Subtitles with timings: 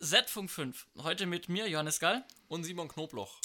[0.00, 0.86] Z-Funk 5.
[1.02, 2.24] Heute mit mir, Johannes Gall.
[2.48, 3.38] Und Simon Knobloch.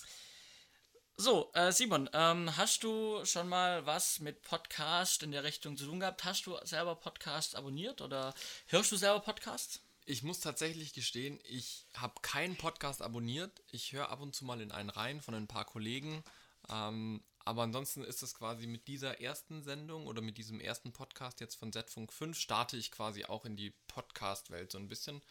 [1.18, 5.86] So, äh, Simon, ähm, hast du schon mal was mit Podcast in der Richtung zu
[5.86, 6.24] tun gehabt?
[6.24, 8.34] Hast du selber Podcast abonniert oder
[8.68, 9.82] hörst du selber Podcasts?
[10.06, 13.64] Ich muss tatsächlich gestehen, ich habe keinen Podcast abonniert.
[13.72, 16.24] Ich höre ab und zu mal in einen rein von ein paar Kollegen.
[16.70, 21.40] Ähm, aber ansonsten ist es quasi mit dieser ersten Sendung oder mit diesem ersten Podcast
[21.40, 25.22] jetzt von Z-Funk 5 starte ich quasi auch in die Podcast-Welt so ein bisschen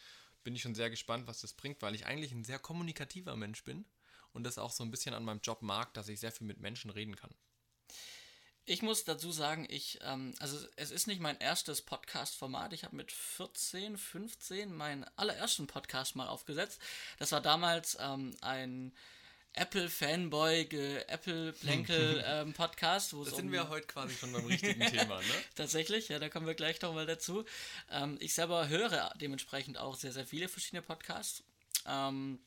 [0.45, 3.65] bin ich schon sehr gespannt, was das bringt, weil ich eigentlich ein sehr kommunikativer Mensch
[3.65, 3.87] bin
[4.33, 6.61] und das auch so ein bisschen an meinem Job mag, dass ich sehr viel mit
[6.61, 7.35] Menschen reden kann.
[8.67, 12.73] Ich muss dazu sagen, ich, ähm, also es ist nicht mein erstes Podcast-Format.
[12.73, 16.81] Ich habe mit 14, 15 meinen allerersten Podcast mal aufgesetzt.
[17.19, 18.95] Das war damals ähm, ein
[19.55, 20.69] Apple-Fanboy,
[21.09, 23.15] Apple-Plänkel-Podcast.
[23.15, 25.35] Ähm, da sind um wir heute quasi schon beim richtigen Thema, ne?
[25.55, 27.45] Tatsächlich, ja, da kommen wir gleich nochmal dazu.
[27.91, 31.43] Ähm, ich selber höre dementsprechend auch sehr, sehr viele verschiedene Podcasts.
[31.87, 32.41] Ähm,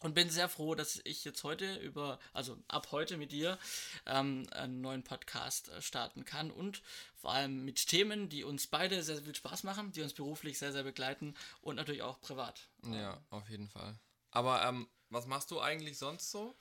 [0.00, 3.58] und bin sehr froh, dass ich jetzt heute über, also ab heute mit dir,
[4.06, 6.82] ähm, einen neuen Podcast äh, starten kann und
[7.16, 10.58] vor allem mit Themen, die uns beide sehr, sehr viel Spaß machen, die uns beruflich
[10.58, 12.68] sehr, sehr begleiten und natürlich auch privat.
[12.84, 13.98] Ja, auf jeden Fall.
[14.30, 16.54] Aber ähm, was machst du eigentlich sonst so?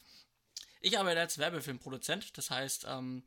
[0.82, 3.24] Ich arbeite als Werbefilmproduzent, das heißt, ähm,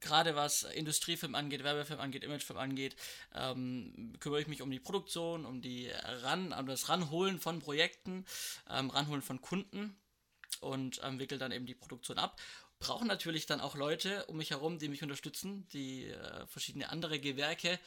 [0.00, 2.96] gerade was Industriefilm angeht, Werbefilm angeht, Imagefilm angeht,
[3.34, 8.24] ähm, kümmere ich mich um die Produktion, um die Ran, um das Ranholen von Projekten,
[8.68, 9.96] ähm, Ranholen von Kunden
[10.60, 12.40] und ähm, wickel dann eben die Produktion ab.
[12.78, 17.20] Brauchen natürlich dann auch Leute um mich herum, die mich unterstützen, die äh, verschiedene andere
[17.20, 17.78] Gewerke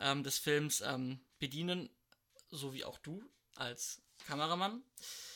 [0.00, 1.90] ähm, des Films ähm, bedienen,
[2.50, 4.82] so wie auch du als Kameramann.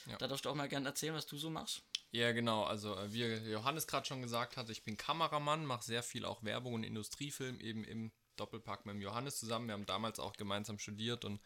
[0.06, 0.16] Ja.
[0.18, 1.82] Da darfst du auch mal gerne erzählen, was du so machst.
[2.12, 2.64] Ja, genau.
[2.64, 6.42] Also, äh, wie Johannes gerade schon gesagt hat, ich bin Kameramann, mache sehr viel auch
[6.42, 9.68] Werbung und Industriefilm eben im Doppelpack mit dem Johannes zusammen.
[9.68, 11.40] Wir haben damals auch gemeinsam studiert und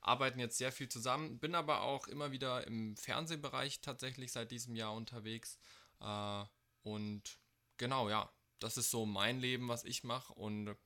[0.00, 1.38] arbeiten jetzt sehr viel zusammen.
[1.38, 5.58] Bin aber auch immer wieder im Fernsehbereich tatsächlich seit diesem Jahr unterwegs.
[6.00, 6.44] Äh,
[6.82, 7.22] und
[7.76, 10.32] genau, ja, das ist so mein Leben, was ich mache.
[10.34, 10.76] Und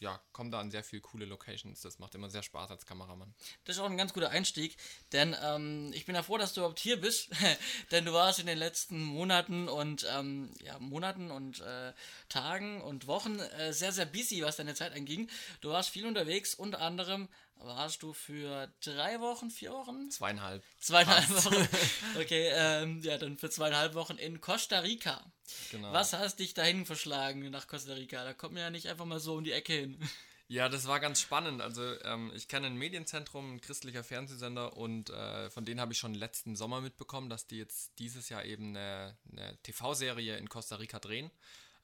[0.00, 1.80] ja, kommen da an sehr viele coole Locations.
[1.80, 3.34] Das macht immer sehr Spaß als Kameramann.
[3.64, 4.76] Das ist auch ein ganz guter Einstieg,
[5.12, 7.30] denn ähm, ich bin ja froh, dass du überhaupt hier bist,
[7.90, 11.92] denn du warst in den letzten Monaten und ähm, ja, Monaten und äh,
[12.28, 15.28] Tagen und Wochen äh, sehr, sehr busy, was deine Zeit anging.
[15.60, 20.10] Du warst viel unterwegs, unter anderem warst du für drei Wochen, vier Wochen?
[20.10, 20.62] Zweieinhalb.
[20.80, 21.28] Zweieinhalb.
[21.28, 21.68] Wochen.
[22.20, 25.24] Okay, ähm, ja, dann für zweieinhalb Wochen in Costa Rica.
[25.70, 25.92] Genau.
[25.92, 28.24] Was hast dich dahin verschlagen nach Costa Rica?
[28.24, 29.98] Da kommt man ja nicht einfach mal so um die Ecke hin.
[30.50, 31.60] Ja, das war ganz spannend.
[31.60, 35.98] Also ähm, ich kenne ein Medienzentrum, ein christlicher Fernsehsender und äh, von denen habe ich
[35.98, 40.76] schon letzten Sommer mitbekommen, dass die jetzt dieses Jahr eben eine, eine TV-Serie in Costa
[40.76, 41.30] Rica drehen.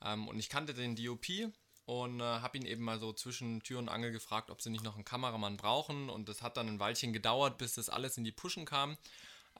[0.02, 1.52] Ähm, und ich kannte den DOP,
[1.86, 4.84] und äh, habe ihn eben mal so zwischen Tür und Angel gefragt, ob sie nicht
[4.84, 6.08] noch einen Kameramann brauchen.
[6.08, 8.96] Und das hat dann ein Weilchen gedauert, bis das alles in die Pushen kam.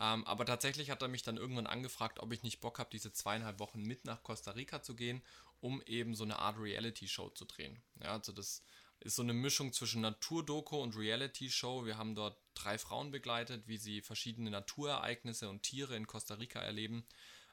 [0.01, 3.13] Ähm, aber tatsächlich hat er mich dann irgendwann angefragt, ob ich nicht Bock habe, diese
[3.13, 5.23] zweieinhalb Wochen mit nach Costa Rica zu gehen,
[5.61, 7.83] um eben so eine Art Reality-Show zu drehen.
[8.03, 8.63] Ja, also das
[9.01, 11.85] ist so eine Mischung zwischen Naturdoku und Reality-Show.
[11.85, 16.61] Wir haben dort drei Frauen begleitet, wie sie verschiedene Naturereignisse und Tiere in Costa Rica
[16.61, 17.07] erleben.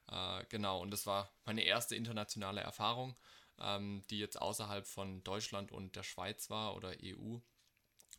[0.07, 3.15] Äh, genau, und das war meine erste internationale Erfahrung
[3.61, 7.37] ähm, die jetzt außerhalb von Deutschland und der Schweiz war oder EU.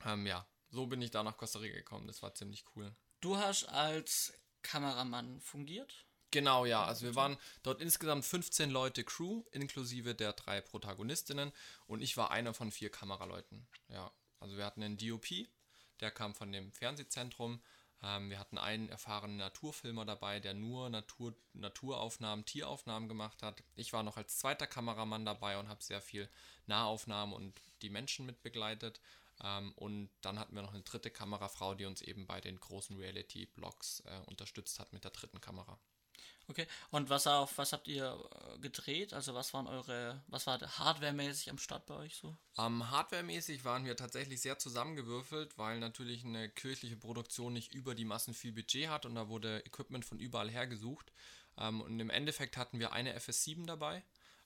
[0.04, 2.06] Ähm, ja, so bin ich da nach Costa Rica gekommen.
[2.06, 2.94] Das war ziemlich cool.
[3.22, 6.06] Du hast als Kameramann fungiert?
[6.32, 6.84] Genau, ja.
[6.84, 11.52] Also wir waren dort insgesamt 15 Leute Crew, inklusive der drei Protagonistinnen.
[11.86, 13.68] Und ich war einer von vier Kameraleuten.
[13.88, 14.10] Ja,
[14.40, 15.28] also wir hatten einen DOP,
[16.00, 17.62] der kam von dem Fernsehzentrum.
[18.02, 23.62] Ähm, wir hatten einen erfahrenen Naturfilmer dabei, der nur Natur, Naturaufnahmen, Tieraufnahmen gemacht hat.
[23.76, 26.28] Ich war noch als zweiter Kameramann dabei und habe sehr viel
[26.66, 29.00] Nahaufnahmen und die Menschen mit begleitet.
[29.00, 29.21] Ähm,
[29.76, 34.00] und dann hatten wir noch eine dritte Kamerafrau, die uns eben bei den großen Reality-Blogs
[34.06, 35.78] äh, unterstützt hat mit der dritten Kamera.
[36.48, 38.18] Okay, und was auf was habt ihr
[38.54, 39.12] äh, gedreht?
[39.12, 42.36] Also was waren eure, was war hardwaremäßig am Start bei euch so?
[42.56, 48.04] Um, hardwaremäßig waren wir tatsächlich sehr zusammengewürfelt, weil natürlich eine kirchliche Produktion nicht über die
[48.04, 51.12] Massen viel Budget hat und da wurde Equipment von überall her gesucht.
[51.58, 54.02] Ähm, und im Endeffekt hatten wir eine FS7 dabei.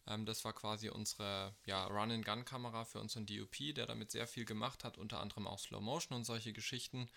[0.06, 4.84] Ähm, das war quasi unsere ja, Run-and-Gun-Kamera für unseren DOP, der damit sehr viel gemacht
[4.84, 7.10] hat, unter anderem auch Slow Motion und solche Geschichten.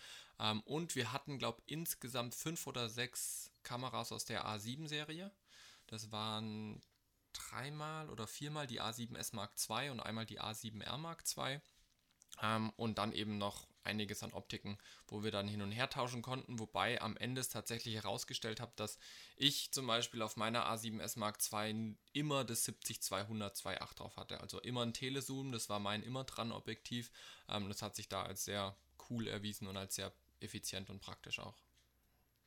[0.66, 5.32] und wir hatten, glaube ich, insgesamt fünf oder sechs Kameras aus der A7-Serie.
[5.88, 6.82] Das waren
[7.34, 11.62] dreimal oder viermal die A7S Mark II und einmal die A7R Mark II.
[12.42, 14.78] Ähm, und dann eben noch einiges an Optiken,
[15.08, 18.72] wo wir dann hin und her tauschen konnten, wobei am Ende es tatsächlich herausgestellt habe,
[18.76, 19.00] dass
[19.36, 24.42] ich zum Beispiel auf meiner A7S Mark II immer das 70-200 2.8 drauf hatte.
[24.42, 27.12] Also immer ein Telezoom, das war mein immer dran Objektiv.
[27.48, 28.76] Ähm, das hat sich da als sehr
[29.10, 31.58] cool erwiesen und als sehr effizient und praktisch auch.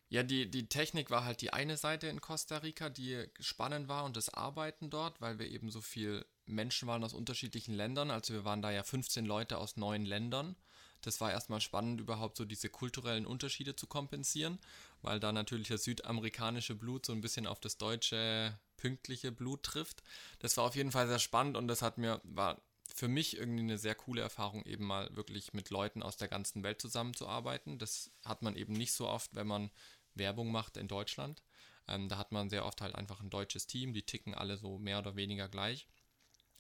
[0.08, 4.04] Ja, die, die Technik war halt die eine Seite in Costa Rica, die spannend war
[4.04, 8.10] und das Arbeiten dort, weil wir eben so viel Menschen waren aus unterschiedlichen Ländern.
[8.10, 10.56] Also wir waren da ja 15 Leute aus neun Ländern.
[11.02, 14.58] Das war erstmal spannend, überhaupt so diese kulturellen Unterschiede zu kompensieren,
[15.02, 20.02] weil da natürlich das südamerikanische Blut so ein bisschen auf das deutsche pünktliche Blut trifft.
[20.38, 22.60] Das war auf jeden Fall sehr spannend und das hat mir, war
[22.94, 26.62] für mich irgendwie eine sehr coole Erfahrung, eben mal wirklich mit Leuten aus der ganzen
[26.62, 27.78] Welt zusammenzuarbeiten.
[27.78, 29.70] Das hat man eben nicht so oft, wenn man
[30.14, 31.42] Werbung macht in Deutschland.
[31.88, 34.78] Ähm, da hat man sehr oft halt einfach ein deutsches Team, die ticken alle so
[34.78, 35.88] mehr oder weniger gleich.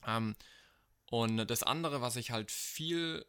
[0.06, 0.34] Ähm,
[1.10, 3.24] und das andere, was ich halt viel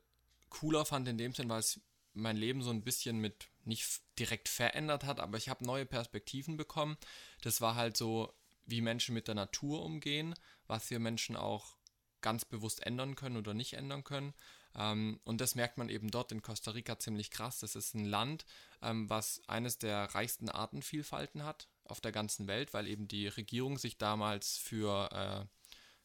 [0.49, 1.81] cooler fand in dem Sinn, weil es
[2.13, 6.57] mein Leben so ein bisschen mit nicht direkt verändert hat, aber ich habe neue Perspektiven
[6.57, 6.97] bekommen.
[7.41, 8.33] Das war halt so,
[8.65, 10.35] wie Menschen mit der Natur umgehen,
[10.67, 11.77] was wir Menschen auch
[12.21, 14.33] ganz bewusst ändern können oder nicht ändern können.
[14.75, 17.59] Ähm, und das merkt man eben dort in Costa Rica ziemlich krass.
[17.59, 18.45] Das ist ein Land,
[18.81, 23.77] ähm, was eines der reichsten Artenvielfalten hat auf der ganzen Welt, weil eben die Regierung
[23.77, 25.45] sich damals für, äh,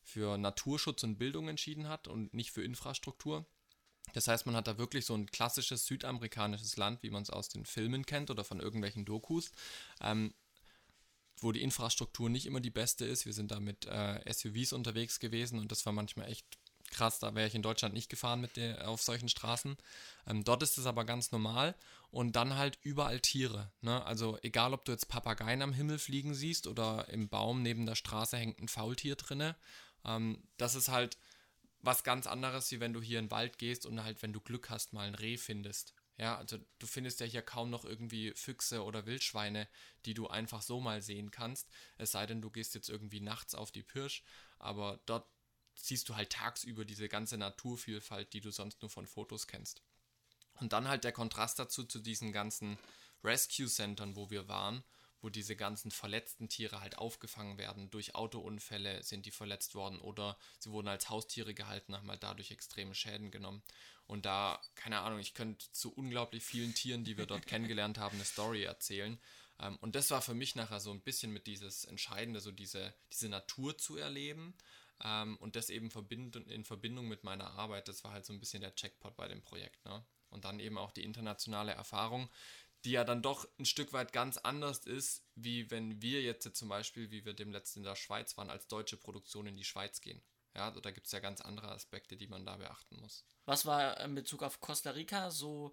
[0.09, 3.47] für Naturschutz und Bildung entschieden hat und nicht für Infrastruktur.
[4.15, 7.51] Das heißt, man hat da wirklich so ein klassisches südamerikanisches Land, wie man es aus
[7.51, 9.53] den Filmen kennt oder von irgendwelchen Dokus,
[10.01, 10.33] ähm,
[11.41, 13.27] wo die Infrastruktur nicht immer die beste ist.
[13.27, 16.47] Wir sind da mit äh, SUVs unterwegs gewesen und das war manchmal echt
[16.91, 19.77] krass, da wäre ich in Deutschland nicht gefahren mit der, auf solchen Straßen.
[20.27, 21.75] Ähm, dort ist es aber ganz normal
[22.11, 23.71] und dann halt überall Tiere.
[23.81, 24.05] Ne?
[24.05, 27.95] Also egal, ob du jetzt Papageien am Himmel fliegen siehst oder im Baum neben der
[27.95, 29.57] Straße hängt ein Faultier drinne.
[30.09, 31.19] Ähm, das ist halt
[31.81, 34.41] was ganz anderes, wie wenn du hier in den Wald gehst und halt, wenn du
[34.41, 35.95] Glück hast, mal ein Reh findest.
[36.17, 39.69] Ja, also du findest ja hier kaum noch irgendwie Füchse oder Wildschweine,
[40.05, 41.69] die du einfach so mal sehen kannst.
[41.97, 44.25] Es sei denn, du gehst jetzt irgendwie nachts auf die Pirsch,
[44.59, 45.29] aber dort
[45.77, 49.81] siehst du halt tagsüber diese ganze Naturvielfalt, die du sonst nur von Fotos kennst.
[50.55, 52.79] Und dann halt der Kontrast dazu zu diesen ganzen
[53.23, 54.83] Rescue-Centern, wo wir waren,
[55.21, 57.91] wo diese ganzen verletzten Tiere halt aufgefangen werden.
[57.91, 62.51] Durch Autounfälle sind die verletzt worden oder sie wurden als Haustiere gehalten, haben halt dadurch
[62.51, 63.63] extreme Schäden genommen.
[64.07, 68.17] Und da, keine Ahnung, ich könnte zu unglaublich vielen Tieren, die wir dort kennengelernt haben,
[68.17, 69.19] eine Story erzählen.
[69.61, 72.95] Ähm, und das war für mich nachher so ein bisschen mit dieses Entscheidende, so diese,
[73.13, 74.55] diese Natur zu erleben,
[75.05, 75.91] ähm, und das eben
[76.49, 79.43] in Verbindung mit meiner Arbeit, das war halt so ein bisschen der Checkpot bei dem
[79.43, 79.85] Projekt.
[79.85, 80.05] Ne?
[80.31, 82.29] Und dann eben auch die internationale Erfahrung,
[82.89, 86.71] die ja dann doch ein Stück weit ganz anders ist, wie wenn wir jetzt zum
[86.71, 90.01] Beispiel, wie wir dem letzten in der Schweiz waren, als deutsche Produktion in die Schweiz
[90.01, 90.23] gehen.
[90.57, 93.27] Ja, also da gibt es ja ganz andere Aspekte, die man da beachten muss.
[93.45, 95.71] Was war in Bezug auf Costa Rica so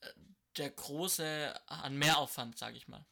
[0.00, 0.08] äh,
[0.56, 3.04] der große an Mehraufwand, sage ich mal?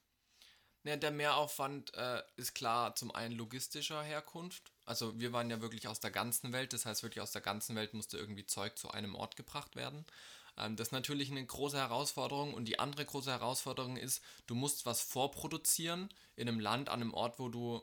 [0.85, 4.73] Ja, der Mehraufwand äh, ist klar zum einen logistischer Herkunft.
[4.87, 7.77] Also wir waren ja wirklich aus der ganzen Welt, das heißt wirklich aus der ganzen
[7.77, 10.07] Welt musste irgendwie Zeug zu einem Ort gebracht werden.
[10.61, 14.87] Ähm, das ist natürlich eine große Herausforderung und die andere große Herausforderung ist, du musst
[14.87, 17.83] was vorproduzieren in einem Land, an einem Ort, wo du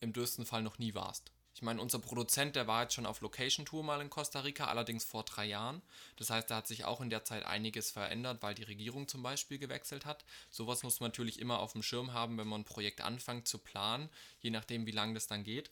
[0.00, 1.30] im dürsten Fall noch nie warst.
[1.54, 5.04] Ich meine, unser Produzent, der war jetzt schon auf Location-Tour mal in Costa Rica, allerdings
[5.04, 5.82] vor drei Jahren.
[6.16, 9.22] Das heißt, da hat sich auch in der Zeit einiges verändert, weil die Regierung zum
[9.22, 10.24] Beispiel gewechselt hat.
[10.48, 13.58] Sowas muss man natürlich immer auf dem Schirm haben, wenn man ein Projekt anfängt zu
[13.58, 14.08] planen,
[14.40, 15.70] je nachdem, wie lange das dann geht.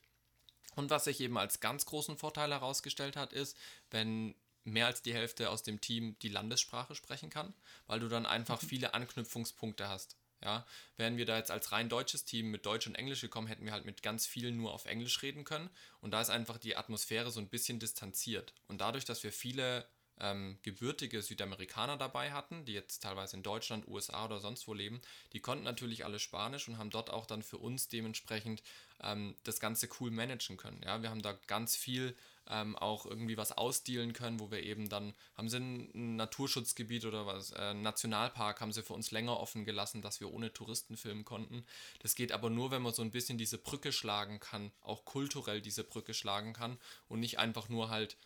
[0.75, 3.56] Und was sich eben als ganz großen Vorteil herausgestellt hat, ist,
[3.91, 4.34] wenn
[4.64, 7.55] mehr als die Hälfte aus dem Team die Landessprache sprechen kann,
[7.86, 8.67] weil du dann einfach mhm.
[8.67, 10.17] viele Anknüpfungspunkte hast.
[10.41, 10.65] Ja,
[10.96, 13.72] wären wir da jetzt als rein deutsches Team mit Deutsch und Englisch gekommen, hätten wir
[13.72, 15.69] halt mit ganz vielen nur auf Englisch reden können.
[16.00, 18.55] Und da ist einfach die Atmosphäre so ein bisschen distanziert.
[18.69, 19.88] Und dadurch, dass wir viele
[20.20, 25.00] ähm, gebürtige Südamerikaner dabei hatten, die jetzt teilweise in Deutschland, USA oder sonst wo leben,
[25.32, 28.62] die konnten natürlich alle Spanisch und haben dort auch dann für uns dementsprechend
[29.03, 30.81] ähm, das Ganze cool managen können.
[30.84, 32.17] Ja, wir haben da ganz viel
[32.48, 37.26] ähm, auch irgendwie was ausdealen können, wo wir eben dann, haben sie ein Naturschutzgebiet oder
[37.26, 41.24] was, äh, Nationalpark haben sie für uns länger offen gelassen, dass wir ohne Touristen filmen
[41.24, 41.64] konnten.
[42.00, 45.60] Das geht aber nur, wenn man so ein bisschen diese Brücke schlagen kann, auch kulturell
[45.60, 46.78] diese Brücke schlagen kann
[47.08, 48.17] und nicht einfach nur halt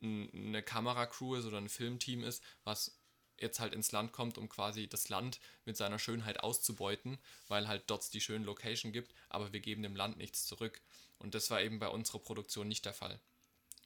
[0.00, 3.00] eine Kameracrew ist oder ein Filmteam ist, was
[3.40, 7.18] jetzt halt ins Land kommt, um quasi das Land mit seiner Schönheit auszubeuten,
[7.48, 10.80] weil halt dort die schönen Location gibt, aber wir geben dem Land nichts zurück.
[11.18, 13.20] Und das war eben bei unserer Produktion nicht der Fall.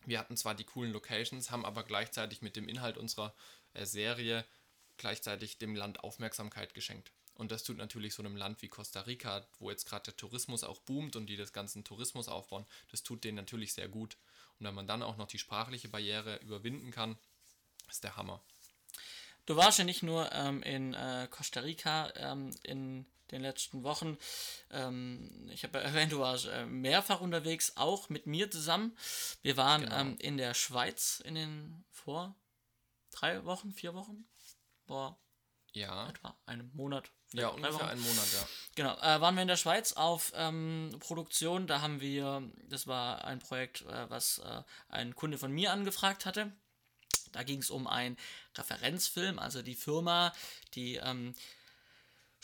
[0.04, 3.34] Wir hatten zwar die coolen Locations, haben aber gleichzeitig mit dem Inhalt unserer
[3.74, 4.44] äh, Serie
[4.96, 7.12] gleichzeitig dem Land Aufmerksamkeit geschenkt.
[7.34, 10.64] Und das tut natürlich so einem Land wie Costa Rica, wo jetzt gerade der Tourismus
[10.64, 14.16] auch boomt und die das ganzen Tourismus aufbauen, das tut denen natürlich sehr gut.
[14.58, 17.16] Und wenn man dann auch noch die sprachliche Barriere überwinden kann,
[17.88, 18.42] ist der Hammer.
[19.46, 24.18] Du warst ja nicht nur ähm, in äh, Costa Rica ähm, in den letzten Wochen.
[24.70, 28.96] Ähm, ich habe erwähnt, du warst äh, mehrfach unterwegs, auch mit mir zusammen.
[29.42, 30.00] Wir waren genau.
[30.00, 32.36] ähm, in der Schweiz in den vor
[33.10, 34.28] drei Wochen, vier Wochen,
[34.86, 35.18] vor
[35.72, 36.08] Ja.
[36.08, 37.10] etwa einem Monat.
[37.32, 37.84] Ja, ungefähr Wochen.
[37.84, 38.46] einen Monat, ja.
[38.74, 41.66] Genau, äh, waren wir in der Schweiz auf ähm, Produktion.
[41.66, 46.26] Da haben wir, das war ein Projekt, äh, was äh, ein Kunde von mir angefragt
[46.26, 46.52] hatte.
[47.32, 48.16] Da ging es um einen
[48.56, 50.32] Referenzfilm, also die Firma,
[50.74, 51.34] die ähm,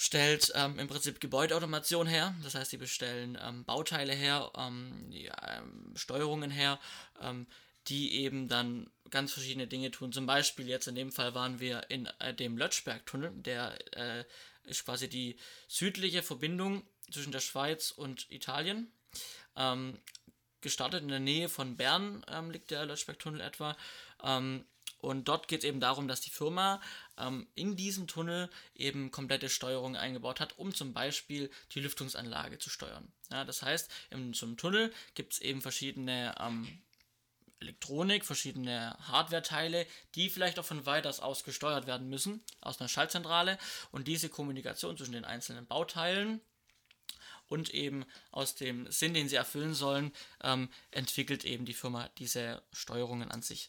[0.00, 2.32] stellt ähm, im Prinzip Gebäudeautomation her.
[2.44, 6.78] Das heißt, die bestellen ähm, Bauteile her, ähm, die, ähm, Steuerungen her,
[7.20, 7.48] ähm,
[7.88, 10.12] die eben dann ganz verschiedene Dinge tun.
[10.12, 14.24] Zum Beispiel jetzt in dem Fall waren wir in äh, dem Lötschbergtunnel, der äh,
[14.62, 18.92] ist quasi die südliche Verbindung zwischen der Schweiz und Italien.
[19.56, 19.98] Ähm,
[20.60, 23.76] gestartet in der Nähe von Bern liegt der Lötschbergtunnel etwa.
[24.98, 26.80] Und dort geht es eben darum, dass die Firma
[27.16, 32.70] ähm, in diesem Tunnel eben komplette Steuerung eingebaut hat, um zum Beispiel die Lüftungsanlage zu
[32.70, 33.12] steuern.
[33.30, 36.66] Ja, das heißt, in so einem Tunnel gibt es eben verschiedene ähm,
[37.60, 43.58] Elektronik, verschiedene Hardware-Teile, die vielleicht auch von weiters aus gesteuert werden müssen, aus einer Schaltzentrale.
[43.90, 46.40] Und diese Kommunikation zwischen den einzelnen Bauteilen
[47.48, 50.12] und eben aus dem Sinn, den sie erfüllen sollen,
[50.42, 53.68] ähm, entwickelt eben die Firma diese Steuerungen an sich.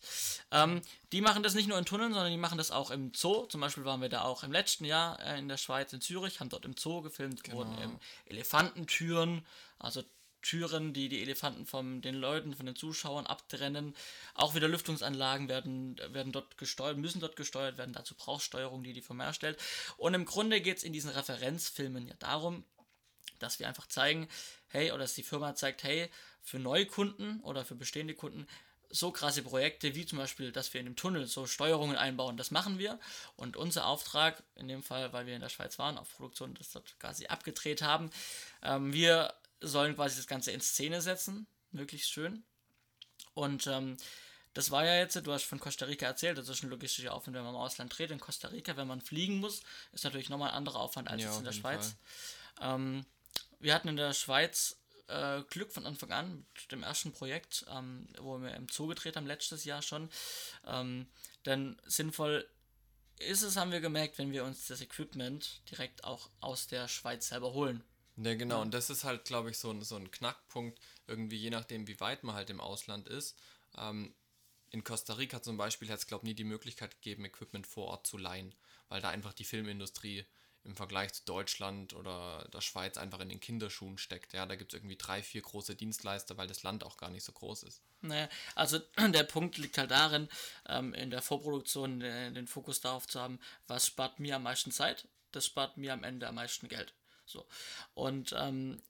[0.51, 0.81] Ähm,
[1.12, 3.45] die machen das nicht nur in Tunneln, sondern die machen das auch im Zoo.
[3.45, 6.39] Zum Beispiel waren wir da auch im letzten Jahr äh, in der Schweiz, in Zürich,
[6.39, 9.45] haben dort im Zoo gefilmt, wurden eben Elefantentüren,
[9.79, 10.03] also
[10.41, 13.95] Türen, die die Elefanten von den Leuten, von den Zuschauern abtrennen.
[14.33, 17.93] Auch wieder Lüftungsanlagen werden, werden dort gesteuert, müssen dort gesteuert werden.
[17.93, 19.59] Dazu braucht Steuerung, die die Firma erstellt.
[19.98, 22.63] Und im Grunde geht es in diesen Referenzfilmen ja darum,
[23.39, 24.27] dass wir einfach zeigen,
[24.67, 26.10] hey, oder dass die Firma zeigt, hey,
[26.41, 28.48] für neue Kunden oder für bestehende Kunden
[28.89, 32.51] so krasse Projekte wie zum Beispiel, dass wir in dem Tunnel so Steuerungen einbauen, das
[32.51, 33.00] machen wir.
[33.36, 36.72] Und unser Auftrag, in dem Fall, weil wir in der Schweiz waren, auf Produktion das
[36.72, 38.10] dort quasi abgedreht haben,
[38.63, 42.43] ähm, wir sollen quasi das Ganze in Szene setzen, möglichst schön.
[43.36, 43.98] Und ähm,
[44.53, 47.36] das war ja jetzt, du hast von Costa Rica erzählt, das ist ein logistischer Aufwand,
[47.36, 48.10] wenn man im Ausland dreht.
[48.10, 51.29] In Costa Rica, wenn man fliegen muss, ist natürlich nochmal ein anderer Aufwand als Ja,
[51.29, 51.96] jetzt in der Schweiz.
[52.60, 53.05] Ähm,
[53.60, 58.08] wir hatten in der Schweiz äh, Glück von Anfang an mit dem ersten Projekt, ähm,
[58.20, 60.10] wo wir im Zoo gedreht haben, letztes Jahr schon.
[60.66, 61.08] Ähm,
[61.46, 62.48] denn sinnvoll
[63.20, 67.28] ist es, haben wir gemerkt, wenn wir uns das Equipment direkt auch aus der Schweiz
[67.28, 67.84] selber holen.
[68.18, 68.62] Ja, genau.
[68.62, 72.00] Und das ist halt, glaube ich, so ein, so ein Knackpunkt, irgendwie je nachdem, wie
[72.00, 73.38] weit man halt im Ausland ist.
[73.78, 74.13] Ähm,
[74.72, 77.88] in Costa Rica zum Beispiel hat es, glaube ich, nie die Möglichkeit gegeben, Equipment vor
[77.88, 78.54] Ort zu leihen,
[78.88, 80.25] weil da einfach die Filmindustrie
[80.63, 84.34] im Vergleich zu Deutschland oder der Schweiz einfach in den Kinderschuhen steckt.
[84.34, 87.24] Ja, da gibt es irgendwie drei, vier große Dienstleister, weil das Land auch gar nicht
[87.24, 87.82] so groß ist.
[88.01, 90.30] Naja, also der Punkt liegt halt darin,
[90.68, 94.72] ähm, in der Vorproduktion äh, den Fokus darauf zu haben, was spart mir am meisten
[94.72, 96.94] Zeit, das spart mir am Ende am meisten Geld.
[97.25, 97.46] So.
[97.94, 98.82] Und ähm,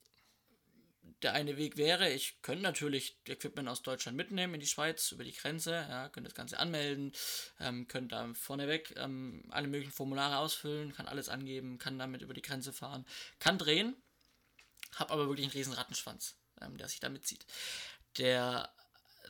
[1.21, 5.23] der eine Weg wäre, ich könnte natürlich Equipment aus Deutschland mitnehmen in die Schweiz über
[5.23, 7.11] die Grenze, ja, könnte das Ganze anmelden,
[7.59, 12.33] ähm, könnte da vorneweg ähm, alle möglichen Formulare ausfüllen, kann alles angeben, kann damit über
[12.33, 13.05] die Grenze fahren,
[13.39, 13.95] kann drehen,
[14.95, 17.45] habe aber wirklich einen riesen Rattenschwanz, ähm, der sich damit zieht.
[18.17, 18.71] Der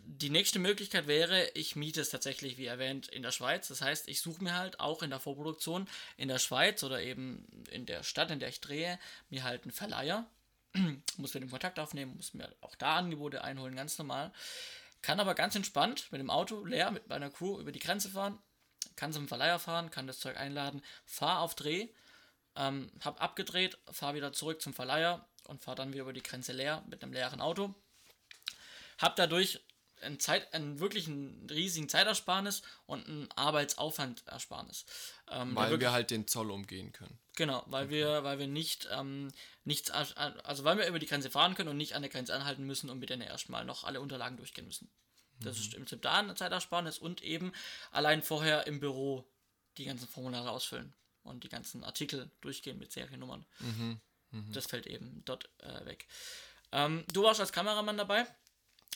[0.06, 3.68] die nächste Möglichkeit wäre, ich miete es tatsächlich, wie erwähnt, in der Schweiz.
[3.68, 7.46] Das heißt, ich suche mir halt auch in der Vorproduktion in der Schweiz oder eben
[7.72, 10.30] in der Stadt, in der ich drehe, mir halt einen Verleiher.
[11.18, 14.32] muss mit dem Kontakt aufnehmen, muss mir auch da Angebote einholen, ganz normal.
[15.02, 18.38] Kann aber ganz entspannt mit dem Auto leer, mit meiner Crew über die Grenze fahren,
[18.96, 21.88] kann zum Verleiher fahren, kann das Zeug einladen, fahr auf Dreh,
[22.56, 26.52] ähm, hab abgedreht, fahr wieder zurück zum Verleiher und fahr dann wieder über die Grenze
[26.52, 27.74] leer mit einem leeren Auto.
[28.98, 29.62] Hab dadurch
[30.04, 34.86] ein Zeit, einen wirklichen riesigen Zeitersparnis und ein Arbeitsaufwandersparnis.
[35.30, 37.18] Ähm, Weil wirklich- wir halt den Zoll umgehen können.
[37.36, 39.32] Genau, weil wir, weil wir nicht, ähm,
[39.64, 42.66] nichts, also weil wir über die Grenze fahren können und nicht an der Grenze anhalten
[42.66, 44.92] müssen und mit denen erstmal noch alle Unterlagen durchgehen müssen.
[45.42, 47.54] Das ist im Prinzip da eine Zeitersparnis und eben
[47.92, 49.26] allein vorher im Büro
[49.78, 53.46] die ganzen Formulare ausfüllen und die ganzen Artikel durchgehen mit Seriennummern.
[54.52, 56.08] Das fällt eben dort äh, weg.
[56.74, 58.28] Ähm, du warst als Kameramann dabei.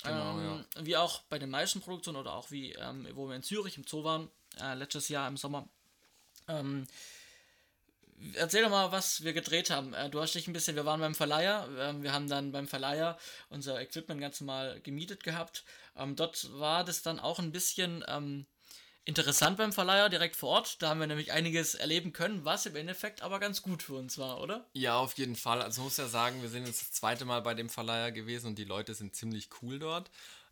[0.03, 3.43] Genau, ähm, Wie auch bei den meisten Produktionen oder auch wie, ähm, wo wir in
[3.43, 4.29] Zürich im Zoo waren,
[4.59, 5.67] äh, letztes Jahr im Sommer.
[6.47, 6.85] Ähm,
[8.35, 9.93] erzähl doch mal, was wir gedreht haben.
[9.93, 12.67] Äh, du hast dich ein bisschen, wir waren beim Verleiher, ähm, wir haben dann beim
[12.67, 13.17] Verleiher
[13.49, 15.63] unser Equipment ganz normal gemietet gehabt.
[15.95, 18.45] Ähm, dort war das dann auch ein bisschen ähm,
[19.05, 20.81] interessant beim Verleiher, direkt vor Ort.
[20.81, 24.17] Da haben wir nämlich einiges erleben können, was im Endeffekt aber ganz gut für uns
[24.17, 24.65] war, oder?
[24.73, 25.61] Ja, auf jeden Fall.
[25.61, 28.59] Also muss ja sagen, wir sind jetzt das zweite Mal bei dem Verleiher gewesen und
[28.59, 30.09] die Leute sind ziemlich cool dort.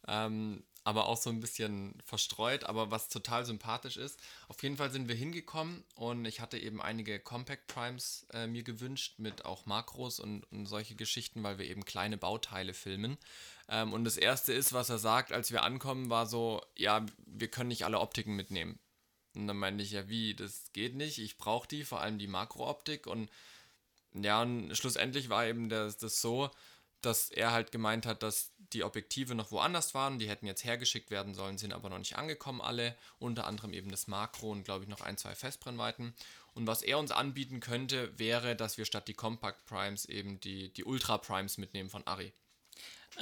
[0.07, 4.19] Ähm, aber auch so ein bisschen verstreut, aber was total sympathisch ist.
[4.47, 8.63] Auf jeden Fall sind wir hingekommen und ich hatte eben einige Compact Primes äh, mir
[8.63, 13.17] gewünscht mit auch Makros und, und solche Geschichten, weil wir eben kleine Bauteile filmen.
[13.71, 17.47] Ähm, und das erste ist, was er sagt, als wir ankommen, war so, ja, wir
[17.47, 18.79] können nicht alle Optiken mitnehmen.
[19.33, 22.27] Und dann meinte ich, ja, wie, das geht nicht, ich brauche die, vor allem die
[22.27, 23.07] Makrooptik.
[23.07, 23.29] Und
[24.13, 26.51] ja, und schlussendlich war eben das, das so,
[26.99, 31.09] dass er halt gemeint hat, dass die Objektive noch woanders waren, die hätten jetzt hergeschickt
[31.09, 34.83] werden sollen, sind aber noch nicht angekommen alle, unter anderem eben das Makro und glaube
[34.83, 36.13] ich noch ein, zwei Festbrennweiten.
[36.53, 40.73] Und was er uns anbieten könnte, wäre, dass wir statt die Compact Primes eben die,
[40.73, 42.33] die Ultra Primes mitnehmen von Ari.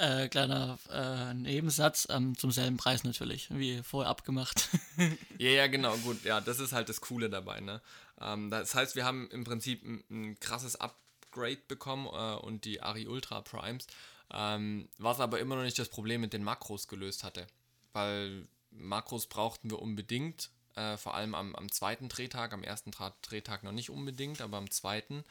[0.00, 4.70] Äh, kleiner äh, Nebensatz, ähm, zum selben Preis natürlich, wie vorher abgemacht.
[5.36, 7.82] ja, ja, genau, gut, ja, das ist halt das Coole dabei, ne?
[8.18, 12.80] Ähm, das heißt, wir haben im Prinzip ein, ein krasses Upgrade bekommen äh, und die
[12.80, 13.88] Ari Ultra Primes,
[14.32, 17.46] ähm, was aber immer noch nicht das Problem mit den Makros gelöst hatte.
[17.92, 23.64] Weil Makros brauchten wir unbedingt, äh, vor allem am, am zweiten Drehtag, am ersten Drehtag
[23.64, 25.24] noch nicht unbedingt, aber am zweiten.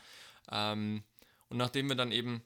[0.52, 1.02] Ähm,
[1.48, 2.44] und nachdem wir dann eben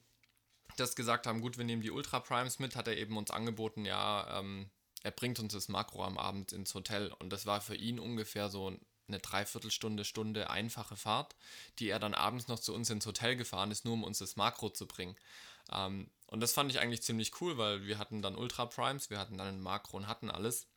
[0.77, 3.86] das gesagt haben, gut, wir nehmen die Ultra Primes mit, hat er eben uns angeboten,
[3.86, 4.70] ja, ähm,
[5.03, 7.12] er bringt uns das Makro am Abend ins Hotel.
[7.20, 8.74] Und das war für ihn ungefähr so
[9.08, 11.36] eine Dreiviertelstunde, Stunde einfache Fahrt,
[11.80, 14.38] die er dann abends noch zu uns ins Hotel gefahren ist, nur um uns das
[14.38, 15.15] Makro zu bringen.
[15.72, 19.20] Ähm, und das fand ich eigentlich ziemlich cool, weil wir hatten dann Ultra Primes, wir
[19.20, 20.68] hatten dann ein Makro und hatten alles.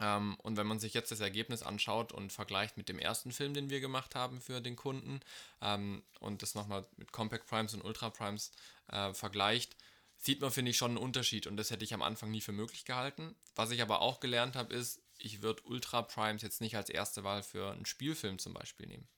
[0.00, 3.54] Ähm, und wenn man sich jetzt das Ergebnis anschaut und vergleicht mit dem ersten Film,
[3.54, 5.20] den wir gemacht haben für den Kunden
[5.60, 8.52] ähm, und das nochmal mit Compact Primes und Ultra Primes
[8.88, 9.76] äh, vergleicht,
[10.16, 12.52] sieht man, finde ich, schon einen Unterschied und das hätte ich am Anfang nie für
[12.52, 13.34] möglich gehalten.
[13.54, 17.24] Was ich aber auch gelernt habe, ist, ich würde Ultra Primes jetzt nicht als erste
[17.24, 19.08] Wahl für einen Spielfilm zum Beispiel nehmen.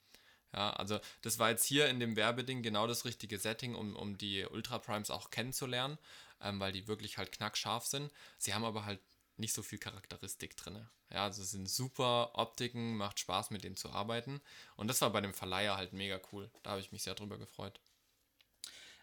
[0.52, 4.18] Ja, also das war jetzt hier in dem Werbeding genau das richtige Setting, um, um
[4.18, 5.96] die Ultra Primes auch kennenzulernen,
[6.40, 8.10] ähm, weil die wirklich halt knackscharf sind.
[8.36, 9.00] Sie haben aber halt
[9.40, 10.86] nicht so viel Charakteristik drin.
[11.10, 14.40] Ja, also es sind super Optiken, macht Spaß mit denen zu arbeiten.
[14.76, 16.50] Und das war bei dem Verleiher halt mega cool.
[16.62, 17.80] Da habe ich mich sehr drüber gefreut.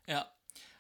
[0.06, 0.32] Ja,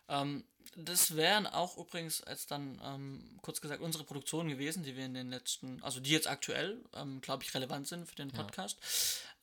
[0.07, 0.45] ähm,
[0.75, 5.13] das wären auch übrigens als dann ähm, kurz gesagt unsere Produktionen gewesen, die wir in
[5.13, 8.77] den letzten, also die jetzt aktuell, ähm, glaube ich, relevant sind für den Podcast,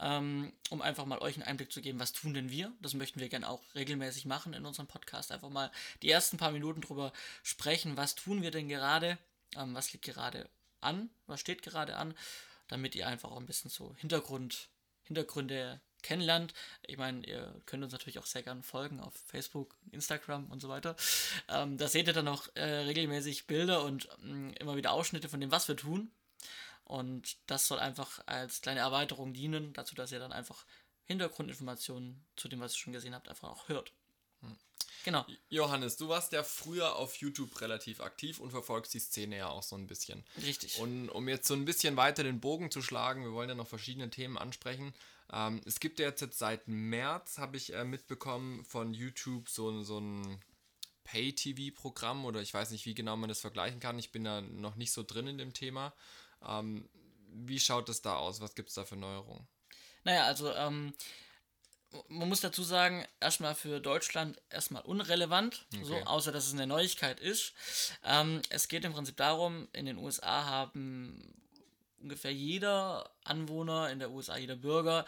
[0.01, 0.19] ja.
[0.19, 2.73] ähm, um einfach mal euch einen Einblick zu geben, was tun denn wir?
[2.81, 5.33] Das möchten wir gerne auch regelmäßig machen in unserem Podcast.
[5.33, 5.71] Einfach mal
[6.03, 9.19] die ersten paar Minuten drüber sprechen, was tun wir denn gerade,
[9.57, 10.49] ähm, was liegt gerade
[10.81, 12.15] an, was steht gerade an,
[12.69, 14.69] damit ihr einfach auch ein bisschen so Hintergrund,
[15.03, 16.55] Hintergründe kennenlernt.
[16.87, 20.69] Ich meine, ihr könnt uns natürlich auch sehr gerne folgen auf Facebook, Instagram und so
[20.69, 20.97] weiter.
[21.49, 25.29] Ähm, da seht ihr dann auch äh, regelmäßig Bilder und mh, mm, immer wieder Ausschnitte
[25.29, 26.11] von dem, was wir tun.
[26.85, 30.67] Und das soll einfach als kleine Erweiterung dienen, dazu, dass ihr dann einfach
[31.05, 33.93] Hintergrundinformationen zu dem, was ihr schon gesehen habt, einfach auch hört.
[35.05, 35.25] Genau.
[35.51, 39.63] Johannes, du warst ja früher auf YouTube relativ aktiv und verfolgst die Szene ja auch
[39.63, 40.25] so ein bisschen.
[40.43, 40.79] Richtig.
[40.79, 43.69] Und um jetzt so ein bisschen weiter den Bogen zu schlagen, wir wollen ja noch
[43.69, 44.95] verschiedene Themen ansprechen.
[45.31, 50.01] Ähm, es gibt ja jetzt, seit März, habe ich äh, mitbekommen, von YouTube so, so
[50.01, 50.43] ein
[51.05, 53.99] Pay-TV-Programm oder ich weiß nicht, wie genau man das vergleichen kann.
[53.99, 55.95] Ich bin da noch nicht so drin in dem Thema.
[56.43, 56.89] Ähm,
[57.29, 58.41] wie schaut es da aus?
[58.41, 59.47] Was gibt es da für Neuerungen?
[60.05, 60.95] Naja, also ähm,
[62.09, 65.85] man muss dazu sagen, erstmal für Deutschland erstmal unrelevant, okay.
[65.85, 67.53] so, außer dass es eine Neuigkeit ist.
[68.05, 71.35] Ähm, es geht im Prinzip darum, in den USA haben
[72.01, 75.07] ungefähr jeder Anwohner in der USA, jeder Bürger,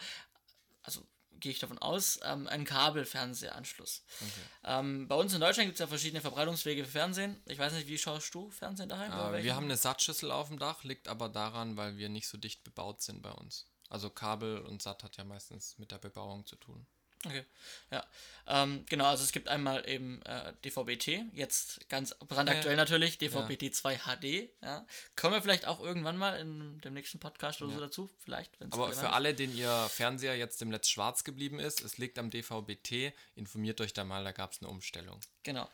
[0.83, 1.05] also
[1.39, 4.03] gehe ich davon aus, ähm, einen Kabelfernsehanschluss.
[4.19, 4.31] Okay.
[4.63, 7.39] Ähm, bei uns in Deutschland gibt es ja verschiedene Verbreitungswege für Fernsehen.
[7.45, 9.11] Ich weiß nicht, wie schaust du Fernsehen daheim?
[9.35, 12.37] Äh, wir haben eine Sattschüssel auf dem Dach, liegt aber daran, weil wir nicht so
[12.37, 13.67] dicht bebaut sind bei uns.
[13.89, 16.85] Also Kabel und Satt hat ja meistens mit der Bebauung zu tun.
[17.25, 17.43] Okay,
[17.91, 18.05] ja.
[18.45, 23.71] Ähm, genau, also es gibt einmal eben äh, DVB-T, jetzt ganz brandaktuell äh, natürlich, DVB-T
[23.71, 24.49] 2 HD.
[24.61, 24.85] Ja.
[25.15, 27.77] Kommen wir vielleicht auch irgendwann mal in dem nächsten Podcast oder ja.
[27.77, 28.51] so dazu, vielleicht.
[28.71, 32.29] Aber für alle, denen ihr Fernseher jetzt im Netz schwarz geblieben ist, es liegt am
[32.29, 35.19] DVB-T, informiert euch da mal, da gab es eine Umstellung.
[35.43, 35.67] Genau.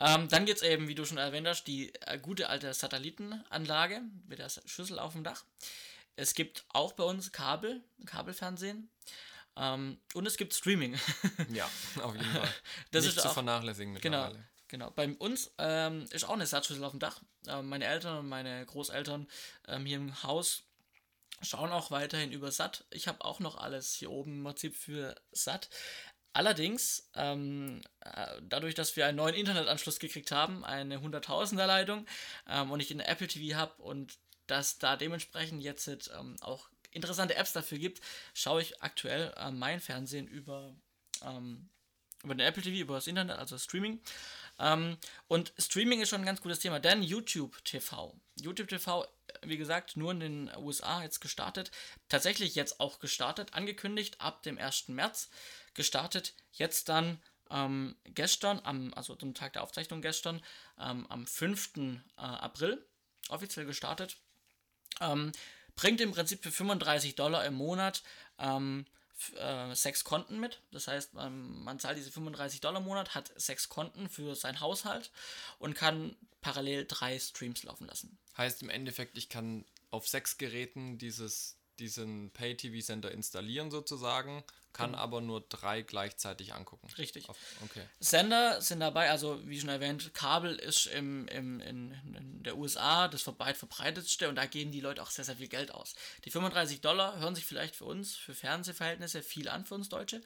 [0.00, 4.00] Ähm, dann gibt es eben, wie du schon erwähnt hast, die äh, gute alte Satellitenanlage
[4.28, 5.44] mit der Schüssel auf dem Dach.
[6.18, 8.90] Es gibt auch bei uns Kabel, Kabelfernsehen.
[9.56, 10.98] Ähm, und es gibt Streaming.
[11.52, 11.64] ja,
[12.02, 12.48] auf jeden Fall.
[12.90, 14.48] Das Nicht ist zu auch, vernachlässigen genau, mittlerweile.
[14.66, 14.90] Genau, genau.
[14.90, 17.20] Bei uns ähm, ist auch eine Satzschüssel auf dem Dach.
[17.46, 19.28] Ähm, meine Eltern und meine Großeltern
[19.68, 20.64] ähm, hier im Haus
[21.40, 22.84] schauen auch weiterhin über SAT.
[22.90, 25.70] Ich habe auch noch alles hier oben im Prinzip für SAT.
[26.32, 32.06] Allerdings, ähm, äh, dadurch, dass wir einen neuen Internetanschluss gekriegt haben, eine 100.000er Leitung
[32.48, 34.18] ähm, und ich eine Apple TV habe und
[34.50, 38.00] dass da dementsprechend jetzt ähm, auch interessante Apps dafür gibt,
[38.34, 40.74] schaue ich aktuell äh, mein Fernsehen über,
[41.22, 41.68] ähm,
[42.24, 44.00] über den Apple TV, über das Internet, also Streaming.
[44.58, 48.18] Ähm, und Streaming ist schon ein ganz gutes Thema, denn YouTube TV.
[48.36, 49.06] YouTube TV,
[49.42, 51.70] wie gesagt, nur in den USA jetzt gestartet.
[52.08, 54.88] Tatsächlich jetzt auch gestartet, angekündigt ab dem 1.
[54.88, 55.30] März.
[55.74, 60.42] Gestartet jetzt dann ähm, gestern, am, also zum Tag der Aufzeichnung gestern,
[60.78, 61.76] ähm, am 5.
[61.76, 62.84] Äh, April
[63.28, 64.16] offiziell gestartet.
[65.00, 65.32] Ähm,
[65.76, 68.02] bringt im Prinzip für 35 Dollar im Monat
[68.38, 68.84] ähm,
[69.36, 70.60] äh, sechs Konten mit.
[70.70, 74.60] Das heißt, ähm, man zahlt diese 35 Dollar im Monat, hat sechs Konten für seinen
[74.60, 75.10] Haushalt
[75.58, 78.18] und kann parallel drei Streams laufen lassen.
[78.36, 84.44] Heißt im Endeffekt, ich kann auf sechs Geräten dieses, diesen Pay-TV-Sender installieren sozusagen
[84.78, 85.02] kann genau.
[85.02, 86.86] aber nur drei gleichzeitig angucken.
[86.98, 87.28] Richtig.
[87.64, 87.82] Okay.
[87.98, 93.08] Sender sind dabei, also wie schon erwähnt, Kabel ist im, im, in, in der USA
[93.08, 95.96] das weit verbreitetste und da geben die Leute auch sehr, sehr viel Geld aus.
[96.24, 100.20] Die 35 Dollar hören sich vielleicht für uns, für Fernsehverhältnisse, viel an für uns Deutsche,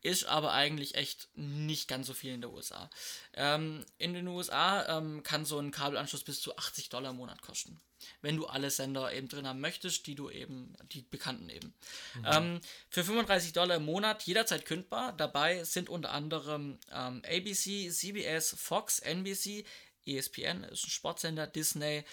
[0.00, 2.90] ist aber eigentlich echt nicht ganz so viel in der USA.
[3.34, 7.40] Ähm, in den USA ähm, kann so ein Kabelanschluss bis zu 80 Dollar im Monat
[7.40, 7.80] kosten
[8.20, 11.74] wenn du alle Sender eben drin haben möchtest, die du eben, die bekannten eben.
[12.14, 12.26] Mhm.
[12.26, 15.12] Ähm, für 35 Dollar im Monat jederzeit kündbar.
[15.12, 19.64] Dabei sind unter anderem ähm, ABC, CBS, Fox, NBC,
[20.06, 22.04] ESPN, ist ein Sportsender, Disney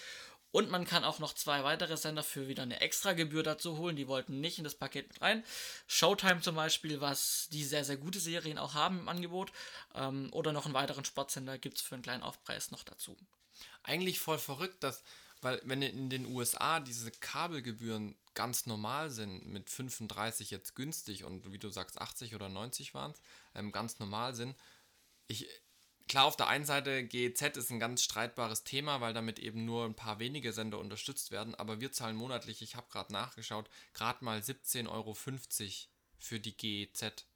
[0.52, 3.94] und man kann auch noch zwei weitere Sender für wieder eine extra Gebühr dazu holen.
[3.94, 5.44] Die wollten nicht in das Paket mit rein.
[5.86, 9.52] Showtime zum Beispiel, was die sehr, sehr gute Serien auch haben im Angebot.
[9.94, 13.16] Ähm, oder noch einen weiteren Sportsender gibt es für einen kleinen Aufpreis noch dazu.
[13.84, 15.04] Eigentlich voll verrückt, dass
[15.40, 21.52] weil wenn in den USA diese Kabelgebühren ganz normal sind, mit 35 jetzt günstig und
[21.52, 23.20] wie du sagst 80 oder 90 waren es,
[23.54, 24.56] ähm, ganz normal sind,
[25.26, 25.48] ich,
[26.08, 29.84] klar auf der einen Seite GEZ ist ein ganz streitbares Thema, weil damit eben nur
[29.84, 34.24] ein paar wenige Sender unterstützt werden, aber wir zahlen monatlich, ich habe gerade nachgeschaut, gerade
[34.24, 35.14] mal 17,50 Euro
[36.18, 37.26] für die GEZ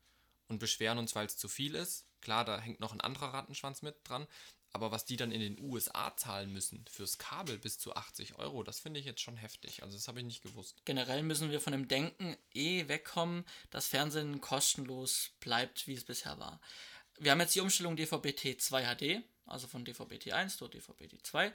[0.49, 2.07] und beschweren uns, weil es zu viel ist.
[2.21, 4.27] Klar, da hängt noch ein anderer Rattenschwanz mit dran,
[4.75, 8.65] aber was die dann in den USA zahlen müssen fürs Kabel bis zu 80 Euro,
[8.65, 9.85] das finde ich jetzt schon heftig.
[9.85, 10.85] Also das habe ich nicht gewusst.
[10.85, 16.41] Generell müssen wir von dem Denken eh wegkommen, dass Fernsehen kostenlos bleibt, wie es bisher
[16.41, 16.61] war.
[17.21, 21.53] Wir haben jetzt die Umstellung DVB-T 2 HD, also von DVB-T 1 zu DVB-T 2.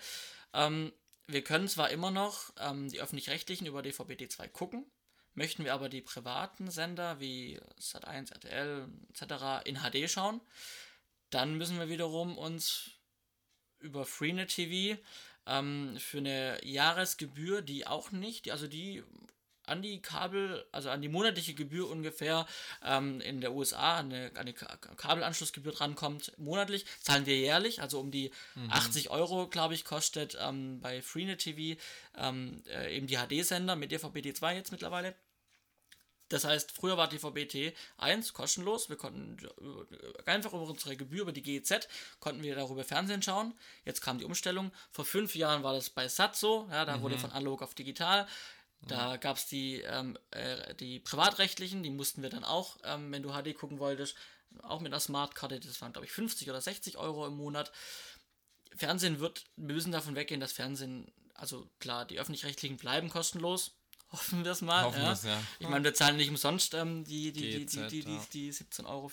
[0.54, 0.94] Ähm,
[1.28, 4.90] wir können zwar immer noch ähm, die öffentlich-rechtlichen über DVB-T 2 gucken,
[5.34, 9.68] möchten wir aber die privaten Sender wie Sat1, RTL etc.
[9.68, 10.40] in HD schauen,
[11.32, 12.92] dann müssen wir wiederum uns
[13.80, 15.00] über Freenet TV
[15.46, 19.04] ähm, für eine Jahresgebühr, die auch nicht, also die
[19.70, 22.46] an die Kabel, also an die monatliche Gebühr ungefähr
[22.84, 28.32] ähm, in der USA eine, eine Kabelanschlussgebühr drankommt, monatlich, zahlen wir jährlich, also um die
[28.56, 28.72] mhm.
[28.72, 31.80] 80 Euro, glaube ich, kostet ähm, bei Freenet TV
[32.18, 35.16] ähm, äh, eben die HD-Sender mit DVB-T2 jetzt mittlerweile.
[36.30, 38.90] Das heißt, früher war DVB-T 1 kostenlos.
[38.90, 41.88] Wir konnten äh, einfach über unsere Gebühr, über die GEZ,
[42.20, 43.54] konnten wir darüber Fernsehen schauen.
[43.84, 44.72] Jetzt kam die Umstellung.
[44.92, 46.68] Vor fünf Jahren war das bei SAT so.
[46.72, 47.02] Ja, da mhm.
[47.02, 48.28] wurde von analog auf digital.
[48.88, 53.24] Da gab es die, ähm, äh, die privatrechtlichen, die mussten wir dann auch, ähm, wenn
[53.24, 54.16] du HD gucken wolltest,
[54.64, 57.72] auch mit einer Smartkarte, das waren glaube ich 50 oder 60 Euro im Monat.
[58.76, 63.74] Fernsehen wird, wir müssen davon weggehen, dass Fernsehen, also klar, die öffentlich-rechtlichen bleiben kostenlos,
[64.12, 64.86] Hoffen wir es mal.
[64.86, 65.14] Hoffen ja.
[65.14, 65.42] ja.
[65.60, 68.54] Ich meine, wir zahlen nicht umsonst ähm, die, die, GZ, die, die, die, die, die
[68.54, 69.12] 17,50 Euro.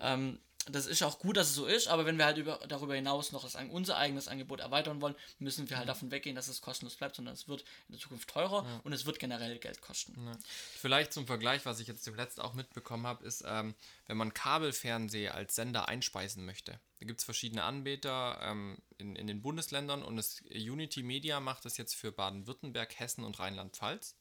[0.00, 0.38] Ähm,
[0.70, 3.32] das ist auch gut, dass es so ist, aber wenn wir halt über, darüber hinaus
[3.32, 5.88] noch das, unser eigenes Angebot erweitern wollen, müssen wir halt mhm.
[5.88, 8.80] davon weggehen, dass es kostenlos bleibt, sondern es wird in der Zukunft teurer ja.
[8.84, 10.14] und es wird generell Geld kosten.
[10.24, 10.38] Ja.
[10.76, 13.74] Vielleicht zum Vergleich, was ich jetzt zuletzt auch mitbekommen habe, ist, ähm,
[14.06, 16.78] wenn man Kabelfernseh als Sender einspeisen möchte.
[17.00, 21.64] Da gibt es verschiedene Anbieter ähm, in, in den Bundesländern und das Unity Media macht
[21.64, 24.16] das jetzt für Baden-Württemberg, Hessen und Rheinland-Pfalz.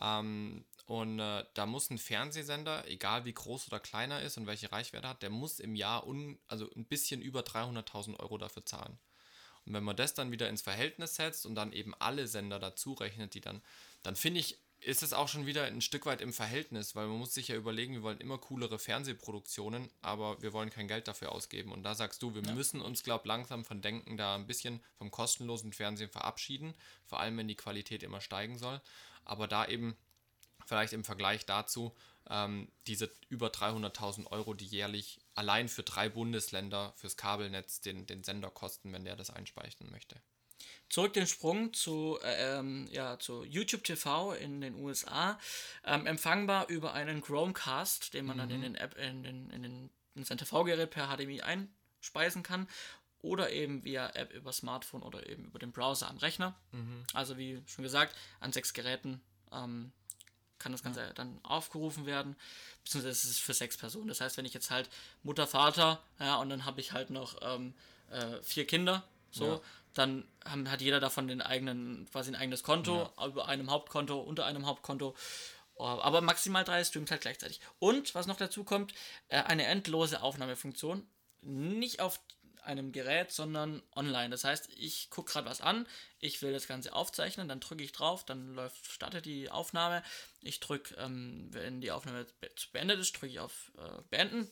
[0.00, 4.70] Ähm, und äh, da muss ein Fernsehsender, egal wie groß oder kleiner ist und welche
[4.70, 8.98] Reichweite hat, der muss im Jahr un, also ein bisschen über 300.000 Euro dafür zahlen.
[9.64, 12.92] Und wenn man das dann wieder ins Verhältnis setzt und dann eben alle Sender dazu
[12.92, 13.62] rechnet, die dann,
[14.02, 17.16] dann finde ich, ist es auch schon wieder ein Stück weit im Verhältnis, weil man
[17.16, 21.32] muss sich ja überlegen, wir wollen immer coolere Fernsehproduktionen, aber wir wollen kein Geld dafür
[21.32, 21.72] ausgeben.
[21.72, 22.52] Und da sagst du, wir ja.
[22.52, 26.74] müssen uns, glaube langsam von Denken da ein bisschen vom kostenlosen Fernsehen verabschieden,
[27.06, 28.82] vor allem wenn die Qualität immer steigen soll.
[29.24, 29.96] Aber da eben
[30.66, 31.94] vielleicht im Vergleich dazu
[32.30, 38.24] ähm, diese über 300.000 Euro, die jährlich allein für drei Bundesländer fürs Kabelnetz den, den
[38.24, 40.16] Sender kosten, wenn der das einspeichern möchte.
[40.88, 45.38] Zurück den Sprung zu, äh, ähm, ja, zu YouTube TV in den USA.
[45.84, 48.40] Ähm, empfangbar über einen Chromecast, den man mhm.
[48.40, 52.68] dann in den App, in den, in den in sein TV-Gerät per HDMI einspeisen kann.
[53.18, 56.54] Oder eben via App über Smartphone oder eben über den Browser am Rechner.
[56.72, 57.04] Mhm.
[57.14, 59.92] Also wie schon gesagt, an sechs Geräten ähm,
[60.64, 61.12] kann das Ganze ja.
[61.12, 62.36] dann aufgerufen werden.
[62.82, 64.08] Beziehungsweise es ist für sechs Personen.
[64.08, 64.88] Das heißt, wenn ich jetzt halt
[65.22, 67.74] Mutter, Vater, ja, und dann habe ich halt noch ähm,
[68.10, 69.60] äh, vier Kinder, so, ja.
[69.92, 73.26] dann haben, hat jeder davon den eigenen, quasi ein eigenes Konto, ja.
[73.26, 75.14] über einem Hauptkonto, unter einem Hauptkonto.
[75.76, 77.60] Oh, aber maximal drei Streams halt gleichzeitig.
[77.78, 78.94] Und was noch dazu kommt,
[79.28, 81.06] äh, eine endlose Aufnahmefunktion.
[81.42, 82.20] Nicht auf
[82.64, 84.30] einem Gerät, sondern online.
[84.30, 85.86] Das heißt, ich gucke gerade was an,
[86.18, 90.02] ich will das Ganze aufzeichnen, dann drücke ich drauf, dann läuft, startet die Aufnahme.
[90.42, 92.26] Ich drücke, ähm, wenn die Aufnahme
[92.72, 94.48] beendet ist, drücke ich auf äh, Beenden.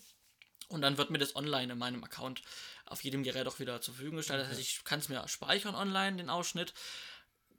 [0.68, 2.42] Und dann wird mir das online in meinem Account
[2.87, 4.40] auf jedem Gerät auch wieder zur Verfügung gestellt.
[4.40, 6.72] Das heißt, ich kann es mir speichern online, den Ausschnitt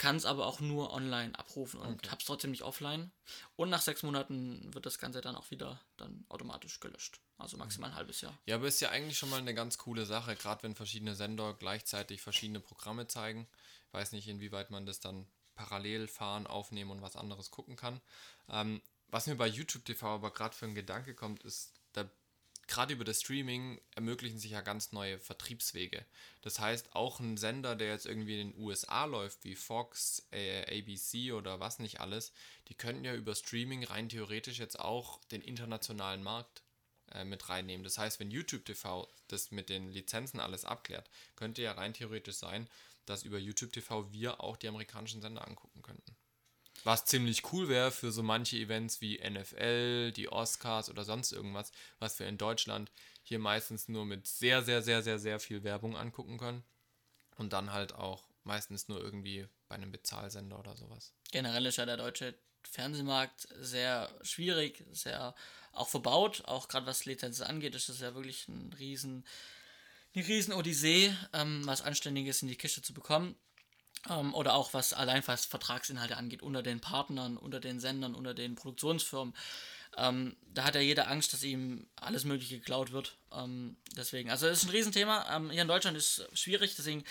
[0.04, 2.10] kann es aber auch nur online abrufen und okay.
[2.10, 3.10] habe es trotzdem nicht offline.
[3.56, 7.22] Und nach sechs Monaten wird das Ganze dann auch wieder dann automatisch gelöscht.
[7.38, 8.38] Also maximal ein halbes Jahr.
[8.46, 11.54] Ja, aber ist ja eigentlich schon mal eine ganz coole Sache, gerade wenn verschiedene Sender
[11.54, 13.48] gleichzeitig verschiedene Programme zeigen.
[13.88, 18.02] Ich weiß nicht, inwieweit man das dann parallel fahren, aufnehmen und was anderes gucken kann.
[18.50, 21.73] Ähm, was mir bei YouTube TV aber gerade für einen Gedanke kommt, ist,
[22.74, 26.04] gerade über das Streaming ermöglichen sich ja ganz neue Vertriebswege.
[26.42, 31.34] Das heißt, auch ein Sender, der jetzt irgendwie in den USA läuft, wie Fox, ABC
[31.34, 32.34] oder was nicht alles,
[32.70, 36.64] die könnten ja über Streaming rein theoretisch jetzt auch den internationalen Markt
[37.12, 37.84] äh, mit reinnehmen.
[37.84, 42.38] Das heißt, wenn YouTube TV das mit den Lizenzen alles abklärt, könnte ja rein theoretisch
[42.38, 42.68] sein,
[43.06, 46.16] dass über YouTube TV wir auch die amerikanischen Sender angucken könnten.
[46.84, 51.72] Was ziemlich cool wäre für so manche Events wie NFL, die Oscars oder sonst irgendwas,
[52.00, 52.92] was wir in Deutschland
[53.24, 56.64] hier meistens nur mit sehr, sehr, sehr, sehr, sehr viel Werbung angucken können.
[57.38, 61.14] Und dann halt auch meistens nur irgendwie bei einem Bezahlsender oder sowas.
[61.32, 65.36] Generell ist ja der deutsche Fernsehmarkt sehr schwierig, sehr
[65.72, 69.26] auch verbaut, auch gerade was Lizenzen angeht, ist das ja wirklich ein riesen,
[70.14, 73.36] eine riesen Odyssee, ähm, was Anständiges in die Kiste zu bekommen.
[74.10, 78.34] Ähm, oder auch was allein was Vertragsinhalte angeht, unter den Partnern, unter den Sendern, unter
[78.34, 79.34] den Produktionsfirmen.
[79.96, 83.16] Ähm, da hat ja jeder Angst, dass ihm alles Mögliche geklaut wird.
[83.32, 85.36] Ähm, deswegen, also es ist ein Riesenthema.
[85.36, 87.04] Ähm, hier in Deutschland ist es schwierig, deswegen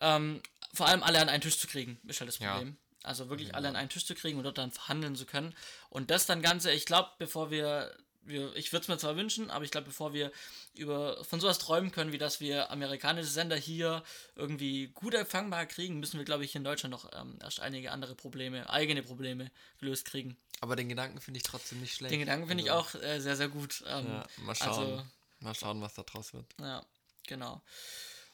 [0.00, 0.42] ähm,
[0.72, 2.68] vor allem alle an einen Tisch zu kriegen, ist halt das Problem.
[2.68, 3.08] Ja.
[3.08, 3.54] Also wirklich ja.
[3.54, 5.54] alle an einen Tisch zu kriegen und dort dann verhandeln zu können.
[5.90, 9.50] Und das dann Ganze, ich glaube, bevor wir wir, ich würde es mir zwar wünschen,
[9.50, 10.32] aber ich glaube, bevor wir
[10.74, 14.02] über von sowas träumen können, wie dass wir amerikanische Sender hier
[14.36, 17.90] irgendwie gut empfangbar kriegen, müssen wir, glaube ich, hier in Deutschland noch ähm, erst einige
[17.90, 20.36] andere Probleme, eigene Probleme gelöst kriegen.
[20.60, 22.12] Aber den Gedanken finde ich trotzdem nicht schlecht.
[22.12, 23.82] Den Gedanken finde also, ich auch äh, sehr, sehr gut.
[23.86, 24.68] Ähm, ja, mal schauen.
[24.68, 25.06] Also,
[25.40, 26.46] mal schauen, was da draus wird.
[26.60, 26.84] Ja,
[27.26, 27.60] genau.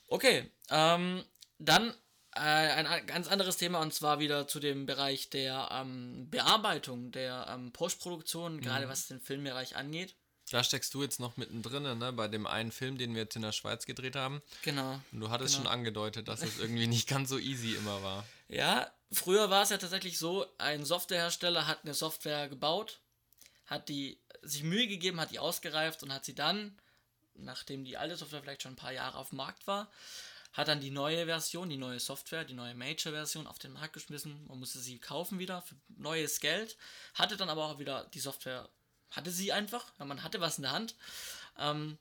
[0.09, 1.25] Okay, ähm,
[1.59, 1.95] dann
[2.39, 7.47] äh, ein ganz anderes Thema und zwar wieder zu dem Bereich der ähm, Bearbeitung, der
[7.51, 8.61] ähm, Postproduktion, mhm.
[8.61, 10.15] gerade was den Filmbereich angeht.
[10.51, 12.13] Da steckst du jetzt noch mittendrin, ne?
[12.13, 14.43] Bei dem einen Film, den wir jetzt in der Schweiz gedreht haben.
[14.63, 15.01] Genau.
[15.13, 15.69] Und du hattest genau.
[15.69, 18.25] schon angedeutet, dass es irgendwie nicht ganz so easy immer war.
[18.51, 22.99] Ja, früher war es ja tatsächlich so, ein Softwarehersteller hat eine Software gebaut,
[23.67, 26.75] hat die sich Mühe gegeben, hat die ausgereift und hat sie dann,
[27.35, 29.91] nachdem die alte Software vielleicht schon ein paar Jahre auf dem Markt war,
[30.59, 34.45] hat dann die neue Version, die neue Software, die neue Major-Version auf den Markt geschmissen.
[34.49, 36.77] Man musste sie kaufen wieder für neues Geld.
[37.15, 38.69] Hatte dann aber auch wieder die Software,
[39.13, 40.97] hatte sie einfach, ja, man hatte was in der Hand.
[41.61, 41.97] Ähm,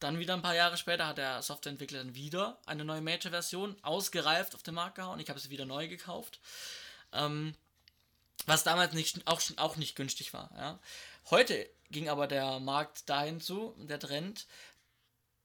[0.00, 4.56] dann wieder ein paar Jahre später hat der Softwareentwickler dann wieder eine neue Major-Version ausgereift
[4.56, 5.20] auf den Markt gehauen.
[5.20, 6.40] Ich habe sie wieder neu gekauft.
[7.12, 7.54] Ähm,
[8.46, 10.50] was damals nicht, auch, auch nicht günstig war.
[10.56, 10.80] Ja.
[11.30, 14.46] Heute ging aber der Markt dahin zu, der Trend,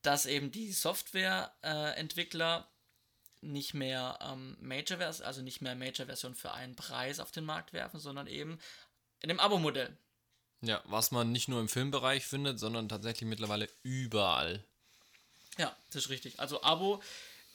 [0.02, 6.76] dass eben die Softwareentwickler äh, nicht mehr ähm, Major also nicht mehr Major-Version für einen
[6.76, 8.58] Preis auf den Markt werfen, sondern eben
[9.20, 9.96] in dem Abo-Modell.
[10.62, 14.62] Ja, was man nicht nur im Filmbereich findet, sondern tatsächlich mittlerweile überall.
[15.56, 16.38] Ja, das ist richtig.
[16.38, 17.02] Also Abo,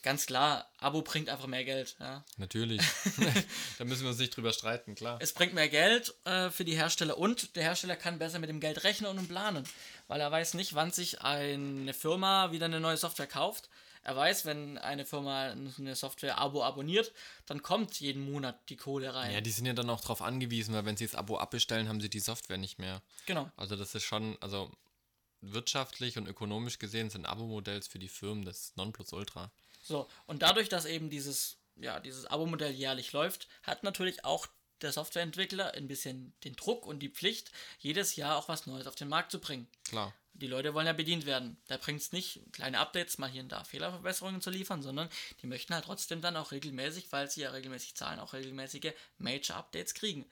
[0.06, 1.96] ganz klar, Abo bringt einfach mehr Geld.
[1.98, 2.24] Ja.
[2.36, 2.80] Natürlich.
[3.78, 5.18] da müssen wir uns nicht drüber streiten, klar.
[5.20, 8.60] Es bringt mehr Geld äh, für die Hersteller und der Hersteller kann besser mit dem
[8.60, 9.66] Geld rechnen und planen
[10.08, 13.68] weil er weiß nicht, wann sich eine Firma wieder eine neue Software kauft.
[14.02, 17.12] Er weiß, wenn eine Firma eine Software-Abo abonniert,
[17.46, 19.32] dann kommt jeden Monat die Kohle rein.
[19.32, 22.00] Ja, die sind ja dann auch darauf angewiesen, weil wenn sie das Abo abbestellen, haben
[22.00, 23.02] sie die Software nicht mehr.
[23.26, 23.50] Genau.
[23.56, 24.70] Also das ist schon, also
[25.40, 29.50] wirtschaftlich und ökonomisch gesehen sind Abo-Modells für die Firmen das Nonplusultra.
[29.86, 34.48] So, und dadurch, dass eben dieses, ja, dieses Abo-Modell jährlich läuft, hat natürlich auch
[34.82, 38.96] der Softwareentwickler ein bisschen den Druck und die Pflicht, jedes Jahr auch was Neues auf
[38.96, 39.68] den Markt zu bringen.
[39.84, 40.12] Klar.
[40.34, 41.56] Die Leute wollen ja bedient werden.
[41.68, 45.08] Da bringt es nicht, kleine Updates mal hier und da Fehlerverbesserungen zu liefern, sondern
[45.40, 49.94] die möchten halt trotzdem dann auch regelmäßig, weil sie ja regelmäßig zahlen, auch regelmäßige Major-Updates
[49.94, 50.26] kriegen.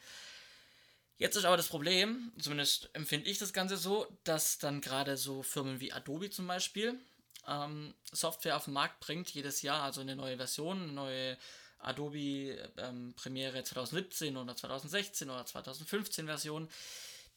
[1.17, 5.43] Jetzt ist aber das Problem, zumindest empfinde ich das Ganze so, dass dann gerade so
[5.45, 6.99] Firmen wie Adobe zum Beispiel
[7.47, 11.39] ähm, Software auf den Markt bringt, jedes Jahr, also eine neue Version, eine neue
[11.79, 16.69] Adobe ähm, Premiere 2017 oder 2016 oder 2015 Version,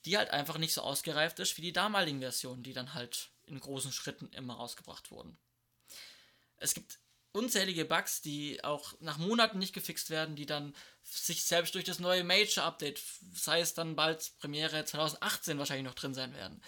[0.06, 3.60] die halt einfach nicht so ausgereift ist wie die damaligen Versionen, die dann halt in
[3.60, 5.38] großen Schritten immer rausgebracht wurden.
[6.58, 7.00] Es gibt
[7.34, 12.00] unzählige Bugs, die auch nach Monaten nicht gefixt werden, die dann sich selbst durch das
[12.00, 13.02] neue Major Update,
[13.34, 16.62] sei es dann bald Premiere 2018 wahrscheinlich noch drin sein werden.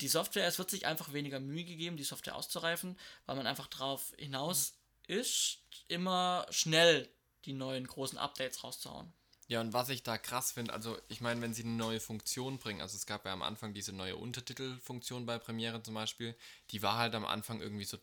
[0.00, 3.66] Die Software, es wird sich einfach weniger Mühe gegeben, die Software auszureifen, weil man einfach
[3.66, 4.74] darauf hinaus
[5.06, 5.58] ist,
[5.88, 7.08] immer schnell
[7.44, 9.12] die neuen großen Updates rauszuhauen.
[9.48, 12.58] Ja, und was ich da krass finde, also ich meine, wenn sie eine neue Funktion
[12.58, 16.36] bringen, also es gab ja am Anfang diese neue Untertitelfunktion bei Premiere zum Beispiel,
[16.70, 17.98] die war halt am Anfang irgendwie so,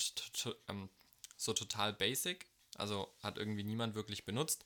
[0.68, 0.90] ähm,
[1.38, 4.66] so total basic, also hat irgendwie niemand wirklich benutzt,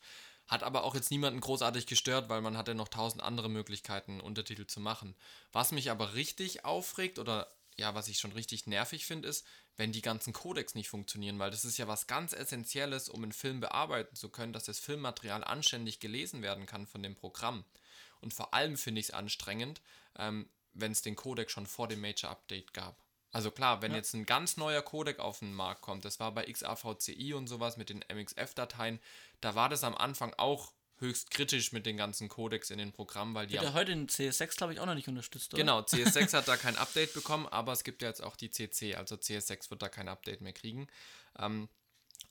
[0.52, 4.68] hat aber auch jetzt niemanden großartig gestört, weil man hatte noch tausend andere Möglichkeiten, Untertitel
[4.68, 5.16] zu machen.
[5.54, 9.94] Was mich aber richtig aufregt oder ja, was ich schon richtig nervig finde, ist, wenn
[9.94, 13.62] die ganzen Codecs nicht funktionieren, weil das ist ja was ganz Essentielles, um einen Film
[13.62, 17.64] bearbeiten zu können, dass das Filmmaterial anständig gelesen werden kann von dem Programm.
[18.20, 19.82] Und vor allem finde ich es anstrengend,
[20.18, 23.01] ähm, wenn es den Codec schon vor dem Major Update gab.
[23.32, 23.98] Also klar, wenn ja.
[23.98, 27.78] jetzt ein ganz neuer Codec auf den Markt kommt, das war bei XAVCI und sowas
[27.78, 29.00] mit den MXF-Dateien,
[29.40, 33.34] da war das am Anfang auch höchst kritisch mit den ganzen Codecs in den Programmen,
[33.34, 35.64] weil die Wird ja heute in CS6 glaube ich auch noch nicht unterstützt, oder?
[35.64, 38.96] Genau, CS6 hat da kein Update bekommen, aber es gibt ja jetzt auch die CC,
[38.96, 40.88] also CS6 wird da kein Update mehr kriegen.
[41.40, 41.70] Ähm,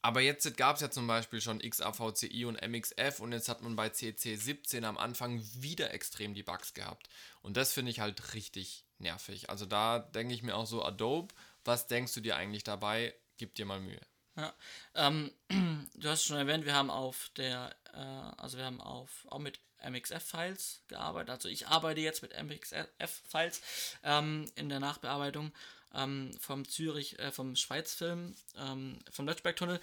[0.03, 3.77] aber jetzt gab es ja zum Beispiel schon XAVCI und MXF und jetzt hat man
[3.77, 7.09] bei CC17 am Anfang wieder extrem die Bugs gehabt.
[7.43, 9.51] Und das finde ich halt richtig nervig.
[9.51, 11.35] Also da denke ich mir auch so, Adobe,
[11.65, 13.15] was denkst du dir eigentlich dabei?
[13.37, 14.01] Gib dir mal Mühe.
[14.37, 14.55] Ja,
[14.95, 15.31] ähm,
[15.95, 19.59] du hast schon erwähnt, wir haben auf der, äh, also wir haben auf auch mit
[19.83, 21.31] MXF-Files gearbeitet.
[21.31, 23.63] Also ich arbeite jetzt mit MXF-Files
[24.05, 25.53] ähm, in der Nachbearbeitung
[25.95, 29.81] ähm, vom Zürich, äh, vom Schweizfilm, ähm, vom Lötschberg-Tunnel.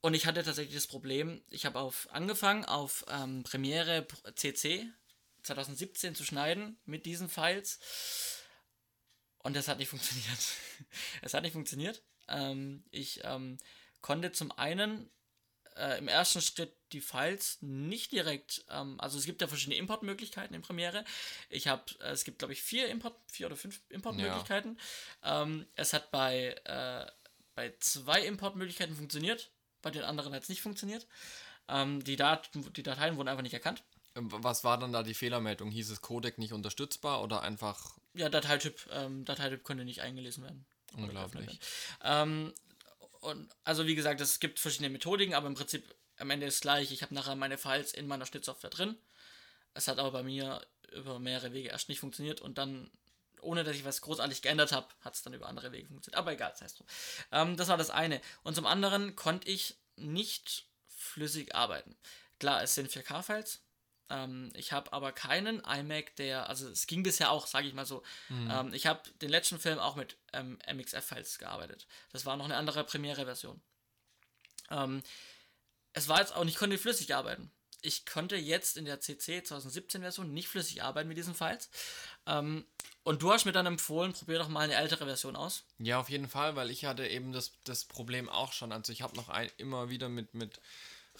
[0.00, 4.06] Und ich hatte tatsächlich das Problem, ich habe auf angefangen auf ähm, Premiere
[4.36, 4.88] CC
[5.42, 7.80] 2017 zu schneiden mit diesen Files.
[9.46, 10.40] Und das hat nicht funktioniert.
[11.22, 12.02] es hat nicht funktioniert.
[12.26, 13.58] Ähm, ich ähm,
[14.00, 15.08] konnte zum einen
[15.76, 20.52] äh, im ersten Schritt die Files nicht direkt, ähm, also es gibt ja verschiedene Importmöglichkeiten
[20.52, 21.04] in Premiere.
[21.48, 24.80] Ich habe, äh, es gibt glaube ich vier Import, vier oder fünf Importmöglichkeiten.
[25.22, 25.42] Ja.
[25.44, 27.06] Ähm, es hat bei, äh,
[27.54, 31.06] bei zwei Importmöglichkeiten funktioniert, bei den anderen hat es nicht funktioniert.
[31.68, 33.84] Ähm, die, Dat die Dateien wurden einfach nicht erkannt.
[34.18, 35.70] Was war dann da die Fehlermeldung?
[35.70, 37.98] Hieß es Codec nicht unterstützbar oder einfach.
[38.14, 40.64] Ja, Dateityp, ähm, Dateityp konnte nicht eingelesen werden.
[40.96, 41.60] Unglaublich.
[42.02, 42.54] Ähm,
[43.20, 46.92] und also wie gesagt, es gibt verschiedene Methodiken, aber im Prinzip am Ende ist gleich.
[46.92, 48.96] Ich habe nachher meine Files in meiner Schnittsoftware drin.
[49.74, 52.90] Es hat aber bei mir über mehrere Wege erst nicht funktioniert und dann,
[53.42, 56.18] ohne dass ich was großartig geändert habe, hat es dann über andere Wege funktioniert.
[56.18, 56.84] Aber egal, das heißt so.
[57.32, 58.22] Ähm, das war das eine.
[58.42, 61.96] Und zum anderen konnte ich nicht flüssig arbeiten.
[62.38, 63.60] Klar, es sind 4K-Files,
[64.10, 67.86] ähm, ich habe aber keinen iMac, der, also es ging bisher auch, sage ich mal
[67.86, 68.02] so.
[68.28, 68.50] Mhm.
[68.50, 71.86] Ähm, ich habe den letzten Film auch mit ähm, MXF-Files gearbeitet.
[72.12, 73.60] Das war noch eine andere Premiere-Version.
[74.70, 75.02] Ähm,
[75.92, 77.50] es war jetzt auch nicht, konnte flüssig arbeiten.
[77.82, 81.70] Ich konnte jetzt in der CC 2017-Version nicht flüssig arbeiten mit diesen Files.
[82.26, 82.64] Ähm,
[83.02, 85.64] und du hast mir dann empfohlen, probier doch mal eine ältere Version aus.
[85.78, 88.72] Ja, auf jeden Fall, weil ich hatte eben das, das Problem auch schon.
[88.72, 90.60] Also ich habe noch ein, immer wieder mit, mit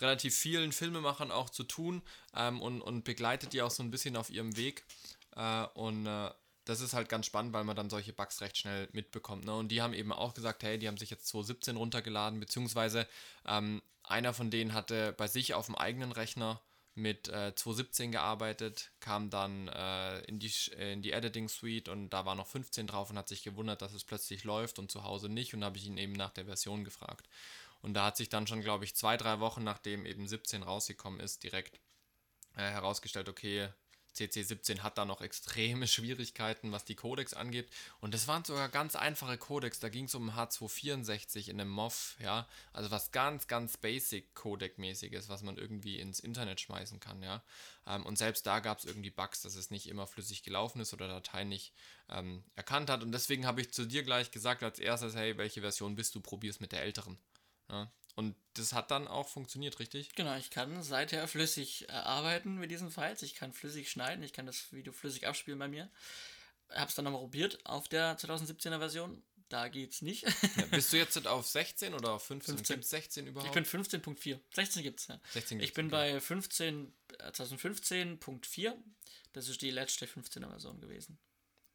[0.00, 2.02] relativ vielen Filmemachern auch zu tun
[2.34, 4.84] ähm, und, und begleitet die auch so ein bisschen auf ihrem Weg.
[5.34, 6.30] Äh, und äh,
[6.64, 9.44] das ist halt ganz spannend, weil man dann solche Bugs recht schnell mitbekommt.
[9.44, 9.54] Ne?
[9.54, 13.06] Und die haben eben auch gesagt, hey, die haben sich jetzt 2017 runtergeladen, beziehungsweise
[13.46, 16.60] ähm, einer von denen hatte bei sich auf dem eigenen Rechner
[16.96, 22.24] mit äh, 2017 gearbeitet, kam dann äh, in, die, in die Editing Suite und da
[22.24, 25.28] war noch 15 drauf und hat sich gewundert, dass es plötzlich läuft und zu Hause
[25.28, 27.28] nicht und habe ich ihn eben nach der Version gefragt.
[27.86, 31.20] Und da hat sich dann schon, glaube ich, zwei, drei Wochen nachdem eben 17 rausgekommen
[31.20, 31.78] ist, direkt
[32.56, 33.68] äh, herausgestellt, okay,
[34.16, 37.70] CC17 hat da noch extreme Schwierigkeiten, was die Codecs angeht.
[38.00, 39.78] Und das waren sogar ganz einfache Codecs.
[39.78, 42.48] Da ging es um H264 in einem MOV, ja.
[42.72, 47.44] Also was ganz, ganz basic Codec-mäßiges, was man irgendwie ins Internet schmeißen kann, ja.
[47.86, 50.92] Ähm, und selbst da gab es irgendwie Bugs, dass es nicht immer flüssig gelaufen ist
[50.92, 51.72] oder Dateien nicht
[52.08, 53.04] ähm, erkannt hat.
[53.04, 56.20] Und deswegen habe ich zu dir gleich gesagt als erstes, hey, welche Version bist du?
[56.20, 57.16] Probier's mit der älteren.
[57.70, 57.90] Ja.
[58.14, 60.14] Und das hat dann auch funktioniert, richtig?
[60.14, 63.22] Genau, ich kann seither flüssig äh, arbeiten mit diesen Files.
[63.22, 65.90] Ich kann flüssig schneiden, ich kann das Video flüssig abspielen bei mir.
[66.70, 69.22] Hab's dann nochmal probiert auf der 2017er Version.
[69.48, 70.22] Da geht's nicht.
[70.56, 72.56] Ja, bist du jetzt auf 16 oder auf 15?
[72.56, 72.76] 15.
[72.76, 73.48] Gibt's 16 überhaupt?
[73.48, 74.40] Ich bin 15.4.
[74.54, 75.20] 16 gibt's ja.
[75.32, 76.14] 16 gibt's, ich bin okay.
[76.14, 78.74] bei 15, 2015.4.
[79.34, 81.18] Das ist die letzte 15er Version gewesen.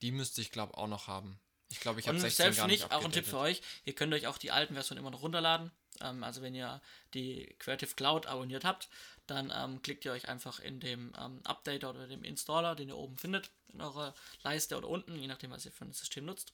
[0.02, 1.40] Die müsste ich glaube auch noch haben.
[1.70, 3.62] Ich glaube, ich habe 16 selbst gar nicht, nicht auch ein Tipp für euch.
[3.86, 5.72] Ihr könnt euch auch die alten Versionen immer noch runterladen.
[6.00, 6.82] Ähm, also wenn ihr
[7.14, 8.90] die Creative Cloud abonniert habt,
[9.28, 12.98] dann ähm, klickt ihr euch einfach in dem ähm, Updater oder dem Installer, den ihr
[12.98, 14.14] oben findet, in eurer
[14.44, 16.54] Leiste oder unten, je nachdem, was ihr für ein System nutzt.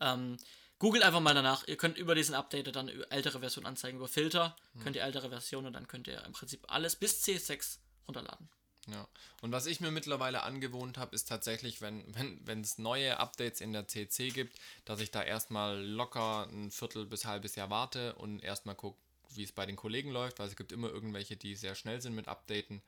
[0.00, 0.36] Ähm,
[0.78, 1.66] googelt einfach mal danach.
[1.68, 3.98] Ihr könnt über diesen Updater dann ältere Versionen anzeigen.
[3.98, 4.82] Über Filter hm.
[4.82, 8.48] könnt ihr ältere Versionen und dann könnt ihr im Prinzip alles bis C6 runterladen.
[8.88, 9.06] Ja.
[9.40, 12.04] Und was ich mir mittlerweile angewohnt habe, ist tatsächlich, wenn
[12.44, 17.06] wenn es neue Updates in der CC gibt, dass ich da erstmal locker ein Viertel
[17.06, 18.98] bis halbes Jahr warte und erstmal gucke,
[19.34, 22.14] wie es bei den Kollegen läuft, weil es gibt immer irgendwelche, die sehr schnell sind
[22.14, 22.82] mit Updaten.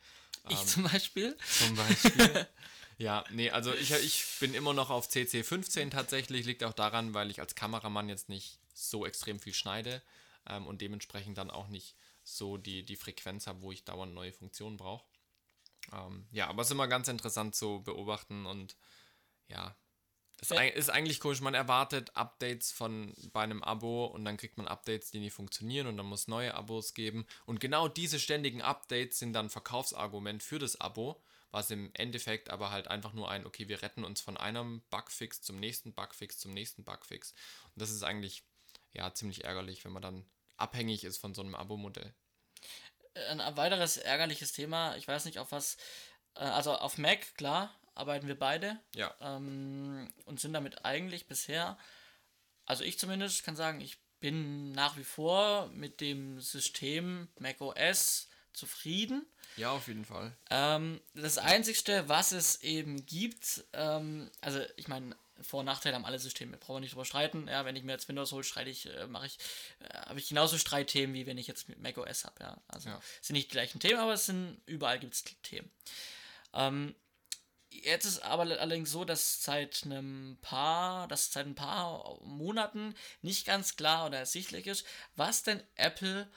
[0.48, 1.36] Ich ähm, zum Beispiel.
[1.48, 2.46] Zum Beispiel.
[2.98, 7.14] ja, nee, also ich, ich bin immer noch auf CC 15 tatsächlich, liegt auch daran,
[7.14, 10.02] weil ich als Kameramann jetzt nicht so extrem viel schneide
[10.46, 14.32] ähm, und dementsprechend dann auch nicht so die, die Frequenz habe, wo ich dauernd neue
[14.32, 15.04] Funktionen brauche.
[15.92, 18.76] Ähm, ja, aber es ist immer ganz interessant zu beobachten und
[19.48, 19.76] ja,
[20.40, 20.62] es ja.
[20.62, 21.40] ist eigentlich komisch.
[21.40, 25.86] Man erwartet Updates von bei einem Abo und dann kriegt man Updates, die nicht funktionieren
[25.86, 27.26] und dann muss neue Abos geben.
[27.46, 32.70] Und genau diese ständigen Updates sind dann Verkaufsargument für das Abo, was im Endeffekt aber
[32.70, 36.52] halt einfach nur ein, okay, wir retten uns von einem Bugfix zum nächsten Bugfix zum
[36.52, 37.32] nächsten Bugfix.
[37.74, 38.42] Und das ist eigentlich
[38.92, 40.26] ja ziemlich ärgerlich, wenn man dann
[40.56, 42.12] abhängig ist von so einem Abo-Modell
[43.28, 45.76] ein weiteres ärgerliches Thema, ich weiß nicht, auf was,
[46.34, 48.78] äh, also auf Mac, klar, arbeiten wir beide.
[48.94, 49.14] Ja.
[49.20, 51.78] Ähm, und sind damit eigentlich bisher,
[52.66, 58.28] also ich zumindest kann sagen, ich bin nach wie vor mit dem System Mac OS
[58.52, 59.26] zufrieden.
[59.56, 60.34] Ja, auf jeden Fall.
[60.50, 66.04] Ähm, das Einzige, was es eben gibt, ähm, also ich meine, vor- und Nachteile haben
[66.04, 66.56] alle Systeme.
[66.56, 67.48] Brauchen wir nicht drüber streiten.
[67.48, 69.38] Ja, wenn ich mir jetzt Windows hole, streite ich, äh, mache ich,
[69.80, 72.36] äh, habe ich genauso Streitthemen, wie wenn ich jetzt Mac OS habe.
[72.40, 72.60] Ja.
[72.68, 73.00] Also ja.
[73.20, 75.70] sind nicht die gleichen Themen, aber es sind überall gibt es Themen.
[76.52, 76.94] Ähm,
[77.70, 83.46] jetzt ist aber allerdings so, dass seit einem paar, dass seit ein paar Monaten nicht
[83.46, 86.28] ganz klar oder ersichtlich ist, was denn Apple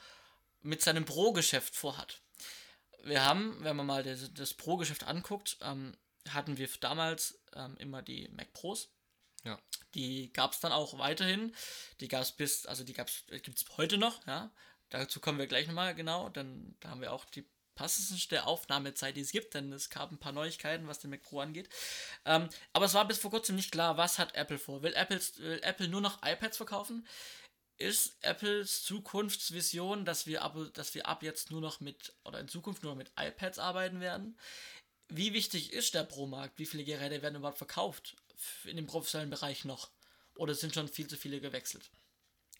[0.62, 2.20] mit seinem Pro-Geschäft vorhat.
[3.04, 5.96] Wir haben, wenn man mal das, das Pro-Geschäft anguckt, ähm,
[6.34, 8.88] hatten wir damals ähm, immer die Mac Pros.
[9.44, 9.58] Ja.
[9.94, 11.54] Die gab es dann auch weiterhin.
[12.00, 14.50] Die gab es bis, also die gab's, gibt es heute noch, ja.
[14.90, 16.28] Dazu kommen wir gleich nochmal genau.
[16.30, 17.46] Dann da haben wir auch die
[17.78, 21.40] passendste Aufnahmezeit, die es gibt, denn es gab ein paar Neuigkeiten, was den Mac Pro
[21.40, 21.68] angeht.
[22.24, 24.82] Ähm, aber es war bis vor kurzem nicht klar, was hat Apple vor.
[24.82, 27.06] Will, Apples, will Apple nur noch iPads verkaufen?
[27.76, 32.48] Ist Apples Zukunftsvision, dass wir, ab, dass wir ab jetzt nur noch mit, oder in
[32.48, 34.36] Zukunft nur noch mit iPads arbeiten werden?
[35.08, 36.58] Wie wichtig ist der Pro-Markt?
[36.58, 38.16] Wie viele Geräte werden überhaupt verkauft
[38.64, 39.90] in dem professionellen Bereich noch?
[40.36, 41.90] Oder sind schon viel zu viele gewechselt?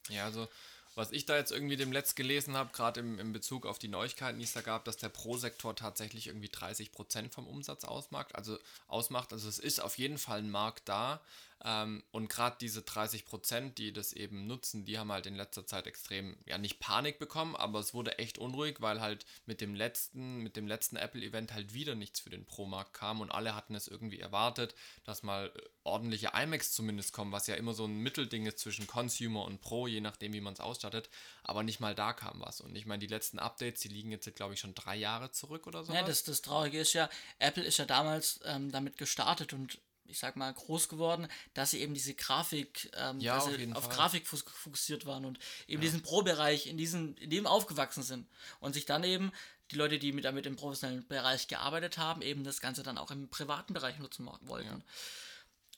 [0.09, 0.49] Ja, also
[0.94, 3.86] was ich da jetzt irgendwie dem Letzt gelesen habe, gerade im, im Bezug auf die
[3.86, 8.34] Neuigkeiten, die es da gab, dass der Pro-Sektor tatsächlich irgendwie 30% vom Umsatz ausmacht.
[8.34, 9.32] Also ausmacht.
[9.32, 11.20] Also es ist auf jeden Fall ein Markt da.
[11.64, 15.66] Ähm, und gerade diese 30 Prozent, die das eben nutzen, die haben halt in letzter
[15.66, 19.74] Zeit extrem, ja nicht Panik bekommen, aber es wurde echt unruhig, weil halt mit dem
[19.74, 23.74] letzten, mit dem letzten Apple-Event halt wieder nichts für den Pro-Markt kam und alle hatten
[23.74, 27.98] es irgendwie erwartet, dass mal äh, ordentliche iMacs zumindest kommen, was ja immer so ein
[27.98, 31.11] Mittelding ist zwischen Consumer und Pro, je nachdem wie man es ausstattet,
[31.42, 32.61] aber nicht mal da kam was.
[32.61, 35.66] Und ich meine, die letzten Updates, die liegen jetzt, glaube ich, schon drei Jahre zurück
[35.66, 35.92] oder so.
[35.92, 37.09] Ja, das, das Traurige ist ja,
[37.40, 41.80] Apple ist ja damals ähm, damit gestartet und ich sag mal, groß geworden, dass sie
[41.80, 43.88] eben diese Grafik, ähm, ja, auf, auf.
[43.88, 45.88] Grafik fokussiert waren und eben ja.
[45.88, 48.26] diesen Pro-Bereich, in, diesen, in dem aufgewachsen sind
[48.61, 49.32] und sich dann eben
[49.70, 53.11] die Leute, die mit damit im professionellen Bereich gearbeitet haben, eben das Ganze dann auch
[53.11, 54.68] im privaten Bereich nutzen wollten.
[54.68, 54.80] Ja.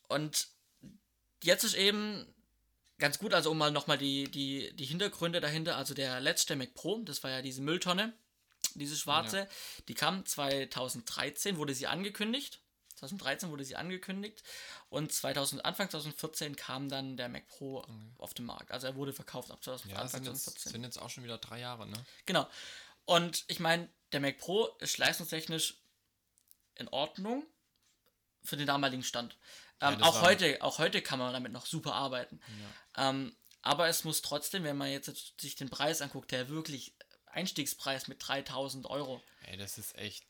[0.09, 0.49] Und
[1.43, 2.27] jetzt ist eben
[2.99, 6.75] ganz gut, also um mal nochmal die, die, die Hintergründe dahinter, also der letzte Mac
[6.75, 8.13] Pro, das war ja diese Mülltonne,
[8.75, 9.49] diese schwarze, ja.
[9.89, 12.61] die kam 2013, wurde sie angekündigt
[13.01, 14.43] 2013 wurde sie angekündigt
[14.89, 17.93] und 2000, Anfang 2014 kam dann der Mac Pro okay.
[18.19, 18.71] auf den Markt.
[18.71, 20.55] Also er wurde verkauft ab 2000, ja, Anfang sind 2014.
[20.55, 22.05] Jetzt, sind jetzt auch schon wieder drei Jahre, ne?
[22.27, 22.49] Genau.
[23.07, 25.83] Und ich meine, der Mac Pro ist leistungstechnisch
[26.77, 27.45] in Ordnung
[28.43, 29.37] für den damaligen Stand.
[29.81, 32.41] Ähm, ja, auch, heute, auch heute kann man damit noch super arbeiten.
[32.97, 33.11] Ja.
[33.11, 36.95] Ähm, aber es muss trotzdem, wenn man jetzt sich den Preis anguckt, der wirklich
[37.27, 39.23] Einstiegspreis mit 3000 Euro.
[39.47, 40.25] Ey, das ist echt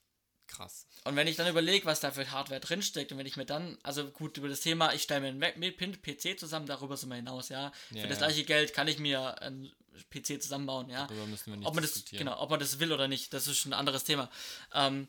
[0.51, 0.87] Krass.
[1.05, 3.79] Und wenn ich dann überlege, was da für Hardware drinsteckt und wenn ich mir dann,
[3.83, 7.49] also gut, über das Thema, ich stelle mir einen PC zusammen, darüber sind wir hinaus,
[7.49, 7.73] ja.
[7.91, 8.27] ja für das ja.
[8.27, 9.73] gleiche Geld kann ich mir einen
[10.11, 11.07] PC zusammenbauen, ja.
[11.07, 13.47] Darüber müssen wir nicht ob man das, Genau, ob man das will oder nicht, das
[13.47, 14.29] ist ein anderes Thema.
[14.75, 15.09] Ähm,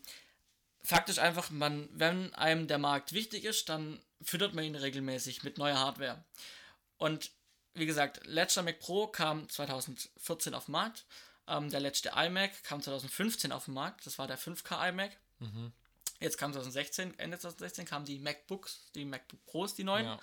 [0.84, 5.42] Fakt ist einfach, man, wenn einem der Markt wichtig ist, dann füttert man ihn regelmäßig
[5.42, 6.24] mit neuer Hardware.
[6.98, 7.30] Und
[7.74, 11.04] wie gesagt, letzter Mac Pro kam 2014 auf den Markt.
[11.48, 14.06] Ähm, der letzte iMac kam 2015 auf den Markt.
[14.06, 15.16] Das war der 5K iMac.
[15.42, 15.72] Mhm.
[16.20, 20.06] Jetzt kam 2016, Ende 2016 kamen die MacBooks, die MacBook Pros, die neuen.
[20.06, 20.20] Ja.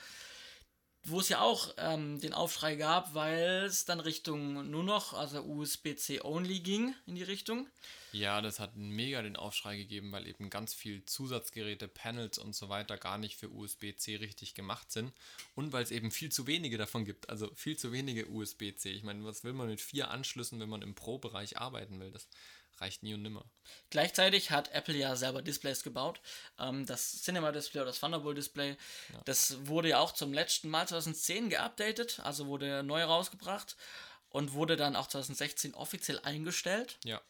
[1.03, 5.41] Wo es ja auch ähm, den Aufschrei gab, weil es dann Richtung nur noch, also
[5.41, 7.67] USB-C only ging in die Richtung.
[8.11, 12.67] Ja, das hat mega den Aufschrei gegeben, weil eben ganz viel Zusatzgeräte, Panels und so
[12.67, 15.13] weiter gar nicht für USB-C richtig gemacht sind.
[15.55, 17.30] Und weil es eben viel zu wenige davon gibt.
[17.30, 18.89] Also viel zu wenige USB-C.
[18.89, 22.11] Ich meine, was will man mit vier Anschlüssen, wenn man im Pro-Bereich arbeiten will?
[22.11, 22.28] Das
[22.82, 23.46] reicht nie und nimmer.
[23.90, 26.22] Gleichzeitig hat Apple ja selber Displays gebaut.
[26.60, 28.78] Ähm, das Cinema Display oder das Thunderbolt Display,
[29.14, 29.22] ja.
[29.26, 33.76] das wurde ja auch zum letzten Mal 2010 geupdatet, also wurde neu rausgebracht
[34.30, 36.98] und wurde dann auch 2016 offiziell eingestellt.
[37.04, 37.22] Ja.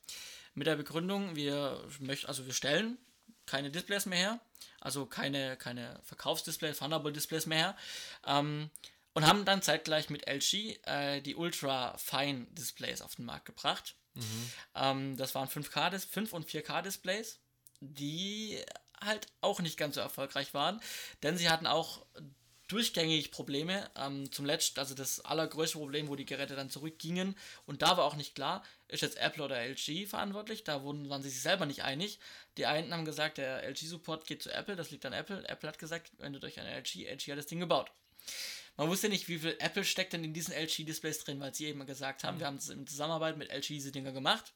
[0.54, 2.98] Mit der Begründung, wir möchten, also wir stellen
[3.46, 4.40] keine Displays mehr her,
[4.80, 7.78] also keine, keine Verkaufsdisplays, Thunderbolt-Displays mehr her.
[8.26, 8.70] Ähm,
[9.14, 13.96] und haben dann zeitgleich mit LG äh, die Ultra Fine Displays auf den Markt gebracht.
[14.20, 14.52] Mhm.
[14.76, 17.40] Ähm, das waren 5K, 5 und 4K Displays,
[17.80, 18.64] die
[19.02, 20.82] halt auch nicht ganz so erfolgreich waren,
[21.24, 22.06] denn sie hatten auch
[22.70, 23.90] durchgängig Probleme.
[23.96, 27.36] Ähm, zum letzten, also das allergrößte Problem, wo die Geräte dann zurückgingen.
[27.66, 30.64] Und da war auch nicht klar, ist jetzt Apple oder LG verantwortlich.
[30.64, 32.20] Da wurden, waren sie sich selber nicht einig.
[32.58, 35.48] Die einen haben gesagt, der LG-Support geht zu Apple, das liegt an Apple.
[35.50, 37.08] Apple hat gesagt, wendet euch an LG.
[37.08, 37.92] LG hat das Ding gebaut.
[38.80, 41.86] Man wusste nicht, wie viel Apple steckt denn in diesen LG-Displays drin, weil sie eben
[41.86, 42.40] gesagt haben, mhm.
[42.40, 44.54] wir haben es in Zusammenarbeit mit LG diese Dinger gemacht.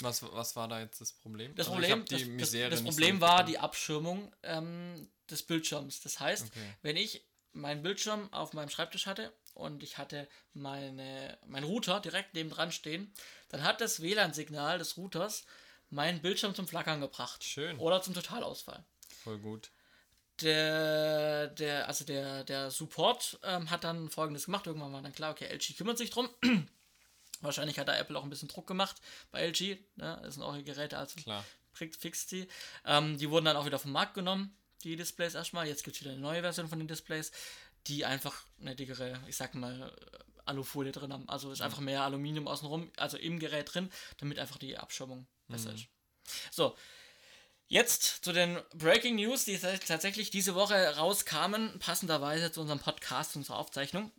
[0.00, 1.54] Was, was war da jetzt das Problem?
[1.54, 6.00] Das also Problem, das, das, das Problem so war die Abschirmung ähm, des Bildschirms.
[6.00, 6.74] Das heißt, okay.
[6.80, 12.32] wenn ich meinen Bildschirm auf meinem Schreibtisch hatte und ich hatte meine, meinen Router direkt
[12.32, 13.12] neben dran stehen,
[13.50, 15.44] dann hat das WLAN-Signal des Routers
[15.90, 17.44] meinen Bildschirm zum Flackern gebracht.
[17.44, 17.78] Schön.
[17.78, 18.82] Oder zum Totalausfall.
[19.24, 19.70] Voll gut.
[20.42, 24.66] Der, der, also der, der Support ähm, hat dann folgendes gemacht.
[24.66, 26.28] Irgendwann war dann klar, okay, LG kümmert sich drum.
[27.40, 29.78] Wahrscheinlich hat da Apple auch ein bisschen Druck gemacht bei LG.
[29.96, 30.20] Ne?
[30.22, 31.44] Das sind auch Geräte, also Klar.
[31.72, 32.48] fixt die.
[32.84, 35.66] Ähm, die wurden dann auch wieder vom Markt genommen, die Displays erstmal.
[35.66, 37.32] Jetzt gibt es wieder eine neue Version von den Displays,
[37.86, 39.94] die einfach eine dickere, ich sag mal,
[40.46, 41.28] Alufolie drin haben.
[41.28, 41.66] Also ist mhm.
[41.66, 45.76] einfach mehr Aluminium außenrum, also im Gerät drin, damit einfach die Abschirmung besser mhm.
[45.76, 45.86] ist.
[46.50, 46.76] So,
[47.68, 53.44] Jetzt zu den Breaking News, die tatsächlich diese Woche rauskamen, passenderweise zu unserem Podcast und
[53.44, 54.12] zur Aufzeichnung.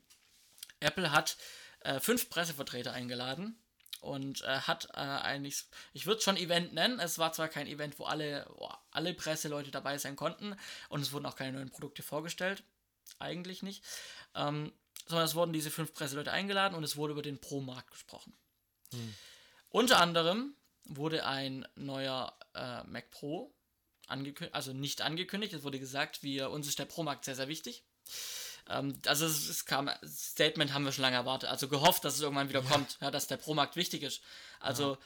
[0.82, 1.38] Apple hat
[1.82, 3.58] äh, fünf Pressevertreter eingeladen
[4.02, 7.68] und äh, hat äh, eigentlich, ich würde es schon Event nennen, es war zwar kein
[7.68, 10.58] Event, wo alle, oh, alle Presseleute dabei sein konnten
[10.90, 12.64] und es wurden auch keine neuen Produkte vorgestellt,
[13.18, 13.82] eigentlich nicht,
[14.36, 14.74] ähm,
[15.08, 18.34] sondern es wurden diese fünf Presseleute eingeladen und es wurde über den Pro-Markt gesprochen.
[18.92, 19.16] Hm.
[19.70, 20.54] Unter anderem
[20.88, 23.54] wurde ein neuer äh, Mac Pro
[24.08, 27.84] angekündigt, also nicht angekündigt, es wurde gesagt, wir, uns ist der Pro-Markt sehr, sehr wichtig.
[28.70, 32.22] Ähm, also es, es, kam, Statement haben wir schon lange erwartet, also gehofft, dass es
[32.22, 32.70] irgendwann wieder ja.
[32.70, 34.22] kommt, ja, dass der Pro-Markt wichtig ist.
[34.60, 34.98] Also ja.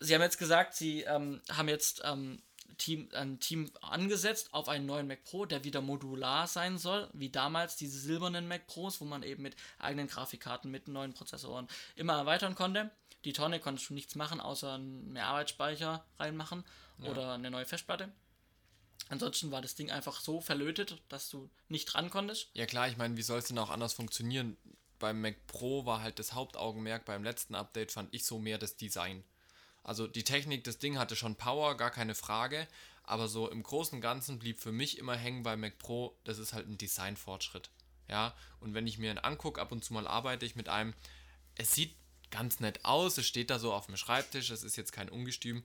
[0.00, 2.40] sie haben jetzt gesagt, sie ähm, haben jetzt ähm,
[2.78, 7.30] Team, ein Team angesetzt auf einen neuen Mac Pro, der wieder modular sein soll, wie
[7.30, 12.16] damals diese silbernen Mac Pros, wo man eben mit eigenen Grafikkarten, mit neuen Prozessoren immer
[12.16, 12.90] erweitern konnte.
[13.26, 16.64] Die Tonne konntest du nichts machen, außer mehr Arbeitsspeicher reinmachen
[16.98, 17.10] ja.
[17.10, 18.12] oder eine neue Festplatte.
[19.08, 22.50] Ansonsten war das Ding einfach so verlötet, dass du nicht ran konntest.
[22.54, 24.56] Ja klar, ich meine, wie soll es denn auch anders funktionieren?
[25.00, 28.76] Beim Mac Pro war halt das Hauptaugenmerk beim letzten Update, fand ich so mehr das
[28.76, 29.24] Design.
[29.82, 32.68] Also die Technik, das Ding hatte schon Power, gar keine Frage,
[33.02, 36.38] aber so im Großen und Ganzen blieb für mich immer hängen bei Mac Pro, das
[36.38, 37.70] ist halt ein Designfortschritt.
[38.08, 40.94] Ja, und wenn ich mir einen angucke, ab und zu mal arbeite ich mit einem,
[41.56, 41.96] es sieht
[42.30, 45.64] ganz nett aus, es steht da so auf dem Schreibtisch, es ist jetzt kein Ungestüm,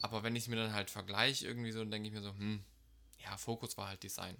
[0.00, 2.30] aber wenn ich es mir dann halt vergleiche, irgendwie so, dann denke ich mir so,
[2.30, 2.64] hm,
[3.18, 4.36] ja, Fokus war halt Design.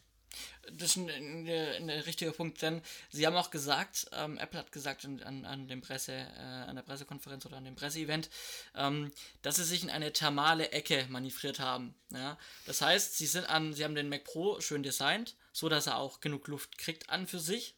[0.73, 2.81] Das ist ein, ein, ein, richtiger Punkt, denn
[3.11, 6.83] sie haben auch gesagt, ähm, Apple hat gesagt an, an, dem Presse, äh, an der
[6.83, 8.31] Pressekonferenz oder an dem Presseevent,
[8.75, 11.95] ähm, dass sie sich in eine thermale Ecke manövriert haben.
[12.11, 12.39] Ja?
[12.67, 15.99] Das heißt, sie sind an, sie haben den Mac Pro schön designt, so dass er
[15.99, 17.75] auch genug Luft kriegt an für sich.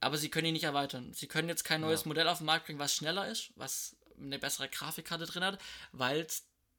[0.00, 1.12] Aber sie können ihn nicht erweitern.
[1.12, 2.08] Sie können jetzt kein neues ja.
[2.08, 5.60] Modell auf den Markt bringen, was schneller ist, was eine bessere Grafikkarte drin hat,
[5.92, 6.26] weil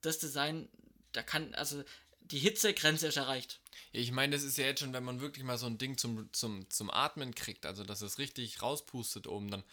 [0.02, 0.70] das Design,
[1.12, 1.84] da kann, also
[2.20, 3.60] die Hitzegrenze ist erreicht.
[3.92, 6.32] Ich meine, das ist ja jetzt schon, wenn man wirklich mal so ein Ding zum,
[6.32, 9.64] zum, zum Atmen kriegt, also dass es richtig rauspustet oben, dann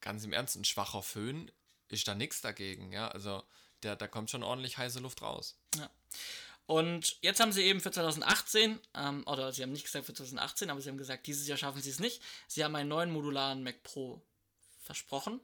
[0.00, 1.50] ganz im Ernst, ein schwacher Föhn
[1.88, 3.42] ist da nichts dagegen, ja, also
[3.82, 5.58] der, da kommt schon ordentlich heiße Luft raus.
[5.76, 5.90] Ja.
[6.66, 10.70] Und jetzt haben sie eben für 2018, ähm, oder sie haben nicht gesagt für 2018,
[10.70, 12.22] aber sie haben gesagt, dieses Jahr schaffen sie es nicht.
[12.46, 14.22] Sie haben einen neuen modularen Mac Pro
[14.80, 15.40] versprochen.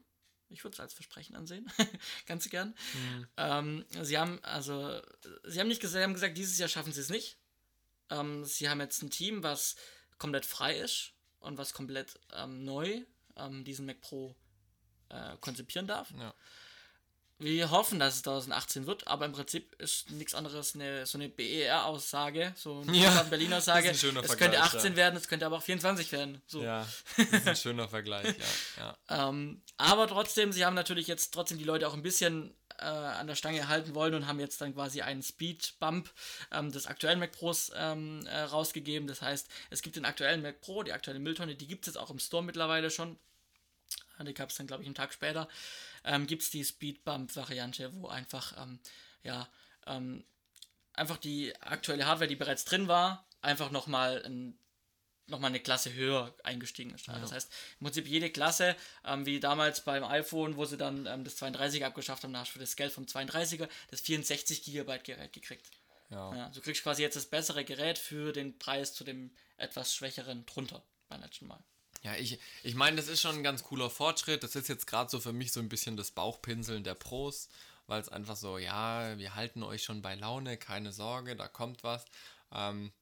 [0.51, 1.71] Ich würde es als Versprechen ansehen,
[2.27, 2.75] ganz gern.
[2.95, 3.29] Mhm.
[3.37, 5.03] Ähm, sie haben also,
[5.45, 7.37] sie haben nicht gesagt, sie haben gesagt, dieses Jahr schaffen sie es nicht.
[8.11, 9.77] Ähm, sie haben jetzt ein Team, was
[10.17, 13.05] komplett frei ist und was komplett ähm, neu
[13.37, 14.35] ähm, diesen Mac Pro
[15.11, 16.11] äh, konzipieren darf.
[16.13, 16.35] Ja.
[17.41, 21.29] Wir hoffen, dass es 2018 wird, aber im Prinzip ist nichts anderes eine, so eine
[21.29, 23.91] BER-Aussage, so eine ja, Berliner Sage.
[23.91, 24.97] Es könnte 18 ja.
[24.97, 26.43] werden, es könnte aber auch 24 werden.
[26.49, 26.65] So.
[26.65, 26.85] Ja,
[27.17, 28.35] das ist ein schöner Vergleich,
[28.77, 28.97] ja.
[29.09, 29.29] ja.
[29.29, 33.29] ähm, aber trotzdem, sie haben natürlich jetzt trotzdem die Leute auch ein bisschen äh, an
[33.29, 36.11] der Stange halten wollen und haben jetzt dann quasi einen Speed-Bump
[36.51, 39.07] ähm, des aktuellen Mac Pros ähm, äh, rausgegeben.
[39.07, 42.03] Das heißt, es gibt den aktuellen Mac Pro, die aktuelle Mülltonne, die gibt es jetzt
[42.03, 43.17] auch im Store mittlerweile schon.
[44.21, 45.49] Die gab es dann, glaube ich, einen Tag später.
[46.09, 48.81] Ähm, gibt es die Speedbump-Variante, wo einfach, ähm,
[49.23, 49.49] ja,
[49.87, 50.25] ähm,
[50.95, 54.59] einfach die aktuelle Hardware, die bereits drin war, einfach nochmal ein
[55.31, 57.07] nochmal eine Klasse höher eingestiegen ist.
[57.07, 57.19] Ja.
[57.19, 61.23] Das heißt, im Prinzip jede Klasse, ähm, wie damals beim iPhone, wo sie dann ähm,
[61.23, 65.01] das 32er abgeschafft haben, da hast du für das Geld vom 32er das 64 GB
[65.01, 65.71] Gerät gekriegt.
[66.09, 66.35] Ja.
[66.35, 66.49] ja.
[66.49, 70.83] Du kriegst quasi jetzt das bessere Gerät für den Preis zu dem etwas schwächeren drunter
[71.09, 71.63] beim letzten Mal.
[72.03, 74.43] Ja, ich, ich meine, das ist schon ein ganz cooler Fortschritt.
[74.43, 77.49] Das ist jetzt gerade so für mich so ein bisschen das Bauchpinseln der Pros,
[77.87, 81.83] weil es einfach so, ja, wir halten euch schon bei Laune, keine Sorge, da kommt
[81.83, 82.05] was.
[82.53, 82.93] Ähm,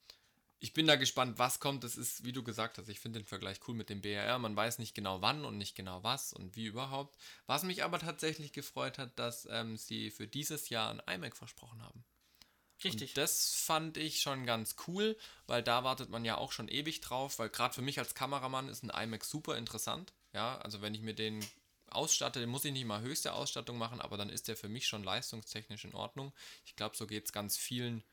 [0.58, 1.84] ich bin da gespannt, was kommt.
[1.84, 4.38] Das ist, wie du gesagt hast, ich finde den Vergleich cool mit dem BRR.
[4.38, 7.16] Man weiß nicht genau wann und nicht genau was und wie überhaupt.
[7.46, 11.82] Was mich aber tatsächlich gefreut hat, dass ähm, sie für dieses Jahr ein iMac versprochen
[11.82, 12.04] haben.
[12.84, 13.10] Richtig.
[13.10, 15.16] Und das fand ich schon ganz cool,
[15.46, 18.68] weil da wartet man ja auch schon ewig drauf, weil gerade für mich als Kameramann
[18.68, 20.12] ist ein iMac super interessant.
[20.32, 21.44] Ja, also wenn ich mir den
[21.88, 24.86] ausstatte, dann muss ich nicht mal höchste Ausstattung machen, aber dann ist der für mich
[24.86, 26.34] schon leistungstechnisch in Ordnung.
[26.64, 28.04] Ich glaube, so geht es ganz vielen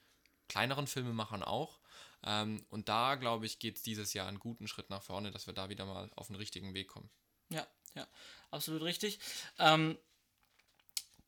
[0.47, 1.79] kleineren Filmemachern auch.
[2.23, 5.47] Ähm, und da, glaube ich, geht es dieses Jahr einen guten Schritt nach vorne, dass
[5.47, 7.09] wir da wieder mal auf den richtigen Weg kommen.
[7.49, 8.07] Ja, ja,
[8.51, 9.19] absolut richtig.
[9.59, 9.97] Ähm,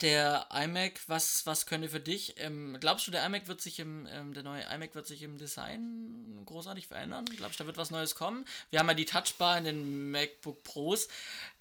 [0.02, 2.36] der iMac, was, was könnte für dich?
[2.38, 5.38] Ähm, glaubst du, der iMac wird sich im, ähm, der neue iMac wird sich im
[5.38, 7.26] Design großartig verändern?
[7.38, 8.46] Glaubst du, da wird was Neues kommen?
[8.70, 11.08] Wir haben ja die Touchbar in den MacBook Pros.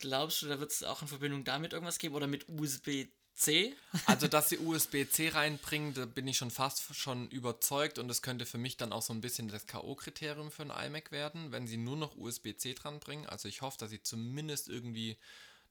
[0.01, 3.75] Glaubst du, da wird es auch in Verbindung damit irgendwas geben oder mit USB C?
[4.07, 8.47] Also, dass sie USB-C reinbringen, da bin ich schon fast schon überzeugt und das könnte
[8.47, 11.77] für mich dann auch so ein bisschen das K.O.-Kriterium für ein iMac werden, wenn sie
[11.77, 13.27] nur noch USB-C dran bringen.
[13.27, 15.17] Also, ich hoffe, dass sie zumindest irgendwie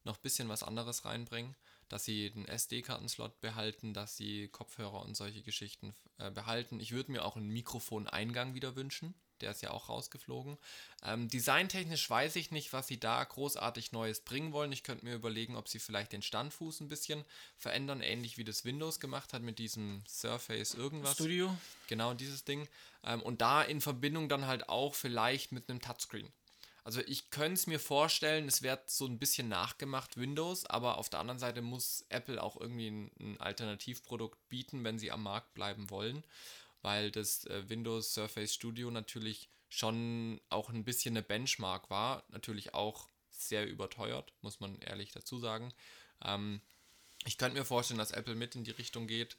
[0.06, 1.56] noch ein bisschen was anderes reinbringen
[1.94, 6.80] dass sie den SD-Kartenslot behalten, dass sie Kopfhörer und solche Geschichten äh, behalten.
[6.80, 9.14] Ich würde mir auch einen Mikrofoneingang wieder wünschen.
[9.42, 10.58] Der ist ja auch rausgeflogen.
[11.04, 14.72] Ähm, designtechnisch weiß ich nicht, was sie da großartig Neues bringen wollen.
[14.72, 17.24] Ich könnte mir überlegen, ob sie vielleicht den Standfuß ein bisschen
[17.58, 21.14] verändern, ähnlich wie das Windows gemacht hat mit diesem Surface irgendwas.
[21.14, 21.56] Studio.
[21.86, 22.68] Genau, dieses Ding.
[23.04, 26.34] Ähm, und da in Verbindung dann halt auch vielleicht mit einem Touchscreen.
[26.84, 31.10] Also ich könnte es mir vorstellen, es wird so ein bisschen nachgemacht Windows, aber auf
[31.10, 35.54] der anderen Seite muss Apple auch irgendwie ein, ein Alternativprodukt bieten, wenn sie am Markt
[35.54, 36.24] bleiben wollen,
[36.82, 42.74] weil das äh, Windows Surface Studio natürlich schon auch ein bisschen eine Benchmark war, natürlich
[42.74, 45.74] auch sehr überteuert, muss man ehrlich dazu sagen.
[46.24, 46.62] Ähm,
[47.26, 49.38] ich könnte mir vorstellen, dass Apple mit in die Richtung geht.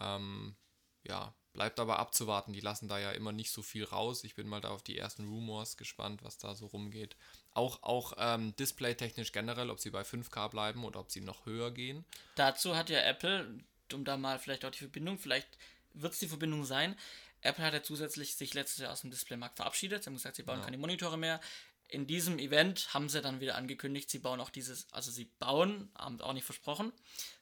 [0.00, 0.54] Ähm,
[1.02, 4.24] ja, Bleibt aber abzuwarten, die lassen da ja immer nicht so viel raus.
[4.24, 7.16] Ich bin mal da auf die ersten Rumors gespannt, was da so rumgeht.
[7.52, 11.70] Auch, auch ähm, displaytechnisch generell, ob sie bei 5K bleiben oder ob sie noch höher
[11.70, 12.04] gehen.
[12.34, 13.60] Dazu hat ja Apple,
[13.92, 15.46] um da mal vielleicht auch die Verbindung, vielleicht
[15.92, 16.98] wird es die Verbindung sein.
[17.40, 20.02] Apple hat ja zusätzlich sich letztes Jahr aus dem Displaymarkt verabschiedet.
[20.02, 20.64] Sie haben gesagt, sie bauen ja.
[20.64, 21.40] keine Monitore mehr.
[21.86, 25.88] In diesem Event haben sie dann wieder angekündigt, sie bauen auch dieses, also sie bauen,
[25.96, 26.92] haben auch nicht versprochen,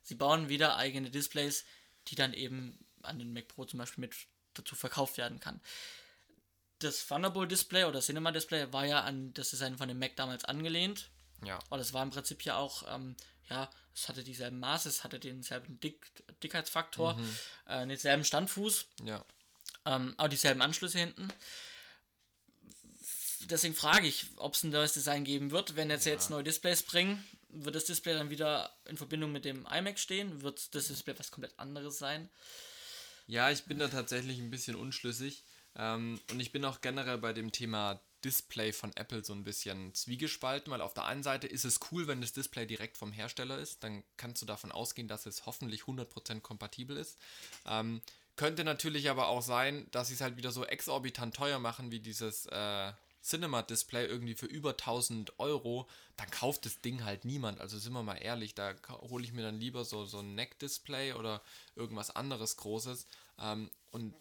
[0.02, 1.64] sie bauen wieder eigene Displays,
[2.08, 4.14] die dann eben an den Mac Pro zum Beispiel mit
[4.54, 5.60] dazu verkauft werden kann.
[6.78, 10.44] Das Thunderbolt Display oder Cinema Display war ja an das Design von dem Mac damals
[10.44, 11.10] angelehnt.
[11.44, 11.58] Ja.
[11.70, 13.16] Und es war im Prinzip ja auch, ähm,
[13.48, 16.10] ja, es hatte dieselben Maße, es hatte denselben Dick
[16.42, 17.36] Dickheitsfaktor, mhm.
[17.66, 18.86] äh, denselben Standfuß.
[19.04, 19.24] Ja.
[19.84, 21.32] Ähm, auch dieselben Anschlüsse hinten.
[23.46, 26.12] Deswegen frage ich, ob es ein neues Design geben wird, wenn jetzt ja.
[26.12, 27.24] jetzt neue Displays bringen.
[27.48, 30.42] Wird das Display dann wieder in Verbindung mit dem iMac stehen?
[30.42, 32.30] Wird das Display was komplett anderes sein?
[33.26, 35.44] Ja, ich bin da tatsächlich ein bisschen unschlüssig.
[35.76, 39.94] Ähm, und ich bin auch generell bei dem Thema Display von Apple so ein bisschen
[39.94, 43.58] zwiegespalten, weil auf der einen Seite ist es cool, wenn das Display direkt vom Hersteller
[43.58, 47.18] ist, dann kannst du davon ausgehen, dass es hoffentlich 100% kompatibel ist.
[47.66, 48.00] Ähm,
[48.36, 52.00] könnte natürlich aber auch sein, dass sie es halt wieder so exorbitant teuer machen, wie
[52.00, 52.92] dieses äh,
[53.22, 57.60] Cinema-Display irgendwie für über 1000 Euro, dann kauft das Ding halt niemand.
[57.60, 61.14] Also sind wir mal ehrlich, da hole ich mir dann lieber so, so ein Neck-Display
[61.14, 61.42] oder
[61.76, 63.06] irgendwas anderes Großes.
[63.38, 64.14] Ähm, und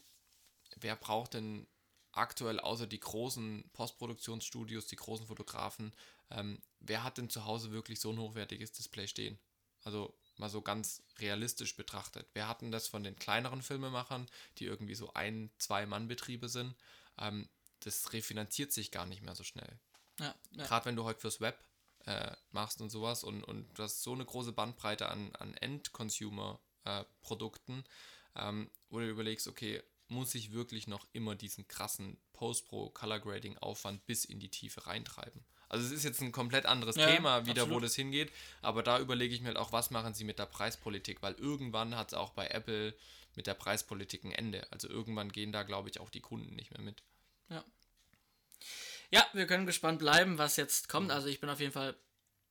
[0.75, 1.67] wer braucht denn
[2.11, 5.93] aktuell außer die großen Postproduktionsstudios, die großen Fotografen,
[6.29, 9.39] ähm, wer hat denn zu Hause wirklich so ein hochwertiges Display stehen?
[9.83, 12.27] Also mal so ganz realistisch betrachtet.
[12.33, 14.27] Wer hat denn das von den kleineren Filmemachern,
[14.57, 16.75] die irgendwie so ein, zwei Mann-Betriebe sind?
[17.17, 17.49] Ähm,
[17.81, 19.77] das refinanziert sich gar nicht mehr so schnell.
[20.19, 20.65] Ja, ja.
[20.65, 21.61] Gerade wenn du heute fürs Web
[22.05, 27.83] äh, machst und sowas und, und du hast so eine große Bandbreite an, an End-Consumer-Produkten,
[28.35, 34.25] äh, ähm, wo du überlegst, okay, muss ich wirklich noch immer diesen krassen Post-Pro-Color-Grading-Aufwand bis
[34.25, 35.45] in die Tiefe reintreiben?
[35.69, 37.77] Also es ist jetzt ein komplett anderes ja, Thema wieder, absolut.
[37.77, 38.29] wo das hingeht,
[38.61, 41.95] aber da überlege ich mir halt auch, was machen sie mit der Preispolitik, weil irgendwann
[41.95, 42.93] hat es auch bei Apple
[43.35, 44.69] mit der Preispolitik ein Ende.
[44.71, 47.01] Also irgendwann gehen da, glaube ich, auch die Kunden nicht mehr mit.
[47.51, 47.63] Ja.
[49.11, 51.11] Ja, wir können gespannt bleiben, was jetzt kommt.
[51.11, 51.95] Also ich bin auf jeden Fall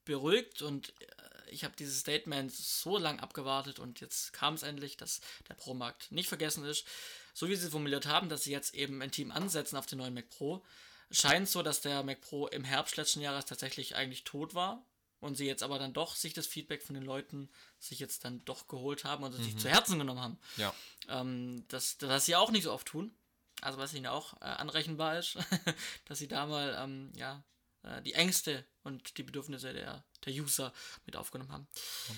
[0.04, 4.96] beruhigt und äh, ich habe dieses Statement so lang abgewartet und jetzt kam es endlich,
[4.96, 6.86] dass der Pro-Markt nicht vergessen ist.
[7.34, 10.14] So wie sie formuliert haben, dass sie jetzt eben ein Team ansetzen auf den neuen
[10.14, 10.64] Mac Pro,
[11.10, 14.84] scheint so, dass der Mac Pro im Herbst letzten Jahres tatsächlich eigentlich tot war
[15.20, 17.48] und sie jetzt aber dann doch sich das Feedback von den Leuten
[17.78, 19.42] sich jetzt dann doch geholt haben und mhm.
[19.42, 20.38] sich zu Herzen genommen haben.
[20.56, 20.74] Ja.
[21.08, 23.14] Ähm, das, das sie auch nicht so oft tun.
[23.60, 25.36] Also was ihnen auch äh, anrechenbar ist,
[26.06, 27.42] dass sie da mal ähm, ja,
[27.82, 30.72] äh, die Ängste und die Bedürfnisse der, der User
[31.06, 31.68] mit aufgenommen haben.
[32.08, 32.16] Mhm.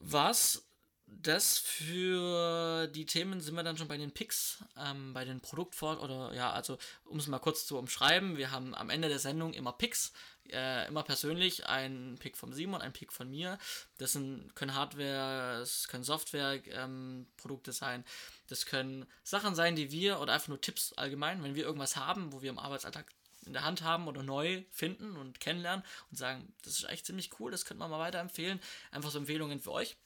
[0.00, 0.68] Was
[1.10, 6.00] das für die Themen sind wir dann schon bei den Picks, ähm, bei den Produktfort
[6.00, 9.54] oder ja, also um es mal kurz zu umschreiben, wir haben am Ende der Sendung
[9.54, 10.12] immer Picks,
[10.52, 13.58] äh, immer persönlich, ein Pick von Simon, ein Pick von mir.
[13.98, 18.04] Das sind, können Hardware, das können Software-Produkte ähm, sein,
[18.48, 22.32] das können Sachen sein, die wir oder einfach nur Tipps allgemein, wenn wir irgendwas haben,
[22.32, 23.06] wo wir im Arbeitsalltag
[23.46, 27.40] in der Hand haben oder neu finden und kennenlernen und sagen, das ist echt ziemlich
[27.40, 28.60] cool, das könnte man mal weiterempfehlen.
[28.90, 29.96] Einfach so Empfehlungen für euch.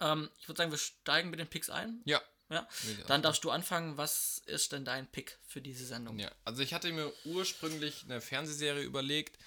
[0.00, 2.00] Ähm, ich würde sagen, wir steigen mit den Picks ein.
[2.04, 2.20] Ja.
[2.54, 2.68] Ja.
[3.06, 3.96] Dann darfst du anfangen.
[3.96, 6.18] Was ist denn dein Pick für diese Sendung?
[6.18, 9.38] Ja, also ich hatte mir ursprünglich eine Fernsehserie überlegt.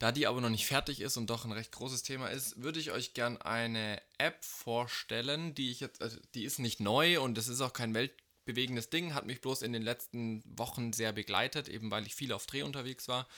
[0.00, 2.80] Da die aber noch nicht fertig ist und doch ein recht großes Thema ist, würde
[2.80, 7.36] ich euch gern eine App vorstellen, die ich jetzt, also die ist nicht neu und
[7.36, 11.68] es ist auch kein weltbewegendes Ding, hat mich bloß in den letzten Wochen sehr begleitet,
[11.68, 13.28] eben weil ich viel auf Dreh unterwegs war.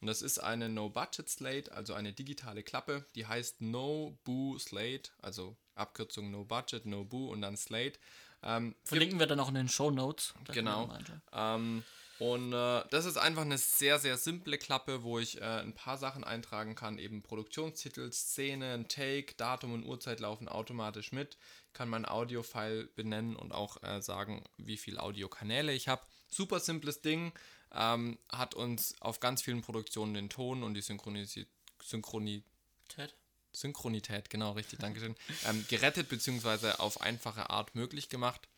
[0.00, 5.56] Und das ist eine No-Budget-Slate, also eine digitale Klappe, die heißt No Boo Slate, also
[5.74, 7.98] Abkürzung No Budget, No Boo und dann Slate.
[8.42, 10.34] Ähm, Verlinken wir dann auch in den Show Notes.
[10.52, 10.90] Genau.
[11.32, 11.84] Ähm,
[12.18, 15.98] und äh, das ist einfach eine sehr, sehr simple Klappe, wo ich äh, ein paar
[15.98, 16.98] Sachen eintragen kann.
[16.98, 21.36] Eben Produktionstitel, Szene, Take, Datum und Uhrzeit laufen automatisch mit.
[21.66, 26.02] Ich kann mein Audio-File benennen und auch äh, sagen, wie viele Audiokanäle ich habe.
[26.28, 27.32] Super simples Ding.
[27.72, 31.46] Ähm, hat uns auf ganz vielen Produktionen den Ton und die Synchronisi
[31.82, 33.16] Synchronität
[33.52, 36.72] Synchronität, genau, richtig, Dankeschön, ähm, gerettet bzw.
[36.78, 38.48] auf einfache Art möglich gemacht.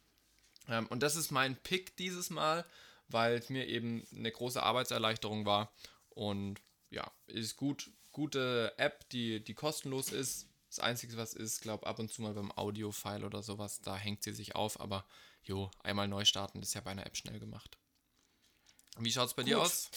[0.69, 2.65] Ähm, und das ist mein Pick dieses Mal,
[3.09, 5.73] weil es mir eben eine große Arbeitserleichterung war.
[6.11, 10.49] Und ja, ist gut, gute App, die, die kostenlos ist.
[10.69, 14.23] Das Einzige, was ist, glaube ab und zu mal beim Audio-File oder sowas, da hängt
[14.23, 15.05] sie sich auf, aber
[15.43, 17.79] jo, einmal neu starten, ist ja bei einer App schnell gemacht.
[18.99, 19.51] Wie schaut es bei Gut.
[19.51, 19.91] dir aus?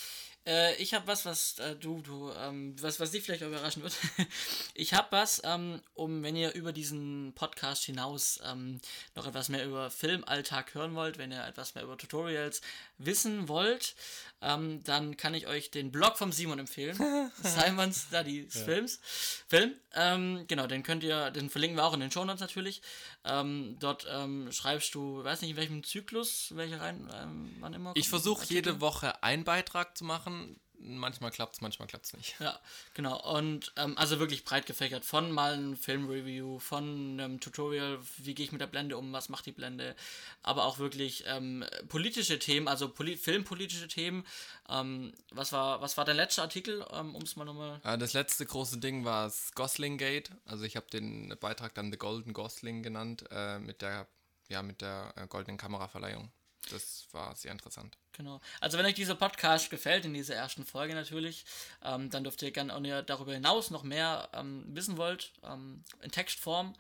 [0.48, 3.84] Äh, ich habe was, was äh, du, du, ähm, was, was dich vielleicht auch überraschen
[3.84, 3.93] wird.
[4.74, 8.80] ich habe was, ähm, um, wenn ihr über diesen Podcast hinaus ähm,
[9.14, 12.62] noch etwas mehr über Filmalltag hören wollt, wenn ihr etwas mehr über Tutorials
[12.98, 13.95] wissen wollt,
[14.41, 16.95] ähm, dann kann ich euch den Blog vom Simon empfehlen.
[17.43, 18.64] Simon Studies ja.
[18.64, 19.00] Films.
[19.48, 19.74] Film.
[19.95, 22.82] Ähm, genau, den könnt ihr, den verlinken wir auch in den Shownotes natürlich.
[23.26, 27.91] Ähm, dort ähm, schreibst du, weiß nicht in welchem Zyklus, welche rein, ähm, wann immer.
[27.95, 30.36] Ich versuche jede Woche einen Beitrag zu machen
[30.79, 32.35] manchmal klappt es, manchmal klappt es nicht.
[32.39, 32.59] Ja,
[32.93, 33.19] genau.
[33.35, 35.05] Und ähm, also wirklich breit gefächert.
[35.05, 39.29] Von mal einem Filmreview, von einem Tutorial, wie gehe ich mit der Blende um, was
[39.29, 39.95] macht die Blende,
[40.43, 44.25] aber auch wirklich ähm, politische Themen, also poli filmpolitische Themen.
[44.69, 47.81] Ähm, was, war, was war dein letzter Artikel, ähm, um es mal nochmal.
[47.83, 50.31] Ja, das letzte große Ding war das Gosling Gate.
[50.45, 54.07] Also ich habe den Beitrag dann The Golden Gosling genannt, äh, mit der,
[54.49, 56.31] ja, mit der äh, goldenen Kameraverleihung.
[56.70, 57.97] Das war sehr interessant.
[58.14, 58.41] Genau.
[58.60, 61.45] Also wenn euch dieser Podcast gefällt, in dieser ersten Folge natürlich,
[61.84, 66.12] ähm, dann dürft ihr gerne, ihr darüber hinaus noch mehr ähm, wissen wollt, ähm, in
[66.12, 66.76] Textform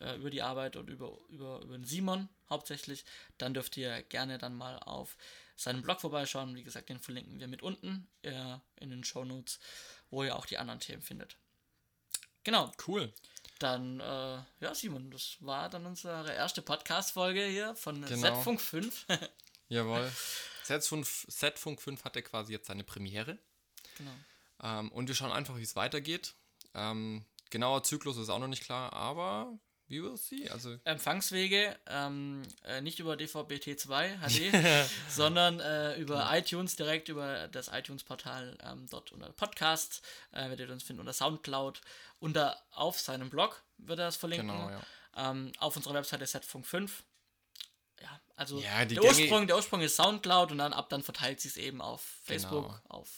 [0.00, 3.04] äh, über die Arbeit und über, über, über den Simon hauptsächlich,
[3.38, 5.16] dann dürft ihr gerne dann mal auf
[5.56, 6.54] seinem Blog vorbeischauen.
[6.54, 9.58] Wie gesagt, den verlinken wir mit unten äh, in den Show Notes,
[10.10, 11.36] wo ihr auch die anderen Themen findet.
[12.44, 12.70] Genau.
[12.86, 13.12] Cool.
[13.64, 18.20] Dann, äh, ja, Simon, das war dann unsere erste Podcast-Folge hier von genau.
[18.20, 19.06] Z-Funk 5.
[19.70, 20.12] Jawohl.
[20.64, 23.38] Z-Funk 5 hatte quasi jetzt seine Premiere.
[23.96, 24.10] Genau.
[24.62, 26.34] Ähm, und wir schauen einfach, wie es weitergeht.
[26.74, 29.58] Ähm, genauer Zyklus ist auch noch nicht klar, aber
[29.94, 30.48] wie will see.
[30.50, 36.36] Also Empfangswege ähm, äh, nicht über DVB-T2 HD, sondern äh, über ja.
[36.36, 41.12] iTunes, direkt über das iTunes-Portal ähm, dort unter Podcast, äh, werdet ihr uns finden unter
[41.12, 41.80] Soundcloud,
[42.18, 44.48] unter auf seinem Blog wird er das verlinken.
[44.48, 44.80] Genau, ja.
[45.16, 47.04] Ähm, auf unserer Webseite Setfunk 5.
[48.00, 51.52] Ja, also ja, der, Ursprung, der Ursprung ist Soundcloud und dann ab dann verteilt sich
[51.52, 52.80] es eben auf Facebook, genau.
[52.88, 53.08] auf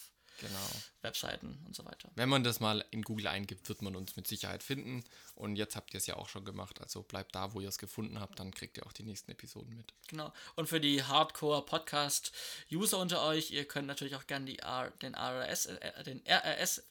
[0.40, 0.70] Genau.
[1.02, 2.10] Webseiten und so weiter.
[2.14, 5.04] Wenn man das mal in Google eingibt, wird man uns mit Sicherheit finden.
[5.34, 6.80] Und jetzt habt ihr es ja auch schon gemacht.
[6.80, 9.76] Also bleibt da, wo ihr es gefunden habt, dann kriegt ihr auch die nächsten Episoden
[9.76, 9.94] mit.
[10.08, 10.32] Genau.
[10.54, 15.66] Und für die Hardcore-Podcast-User unter euch, ihr könnt natürlich auch gerne die R, den RS,
[15.66, 16.82] äh, den RRS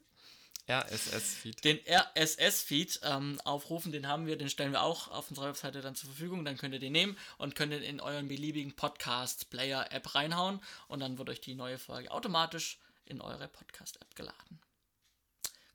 [0.67, 1.63] RSS-Feed.
[1.63, 5.95] Den RSS-Feed ähm, aufrufen, den haben wir, den stellen wir auch auf unserer Webseite dann
[5.95, 6.43] zur Verfügung.
[6.43, 11.17] Dann könnt ihr den nehmen und könnt ihn in euren beliebigen Podcast-Player-App reinhauen und dann
[11.17, 14.61] wird euch die neue Folge automatisch in eure Podcast-App geladen.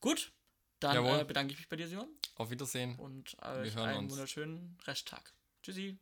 [0.01, 0.33] Gut,
[0.81, 2.09] Dann äh, bedanke ich mich bei dir, Simon.
[2.37, 2.99] Auf Wiedersehen.
[2.99, 4.13] Und euch einen uns.
[4.13, 5.33] wunderschönen Resttag.
[5.63, 5.99] Tschüssi.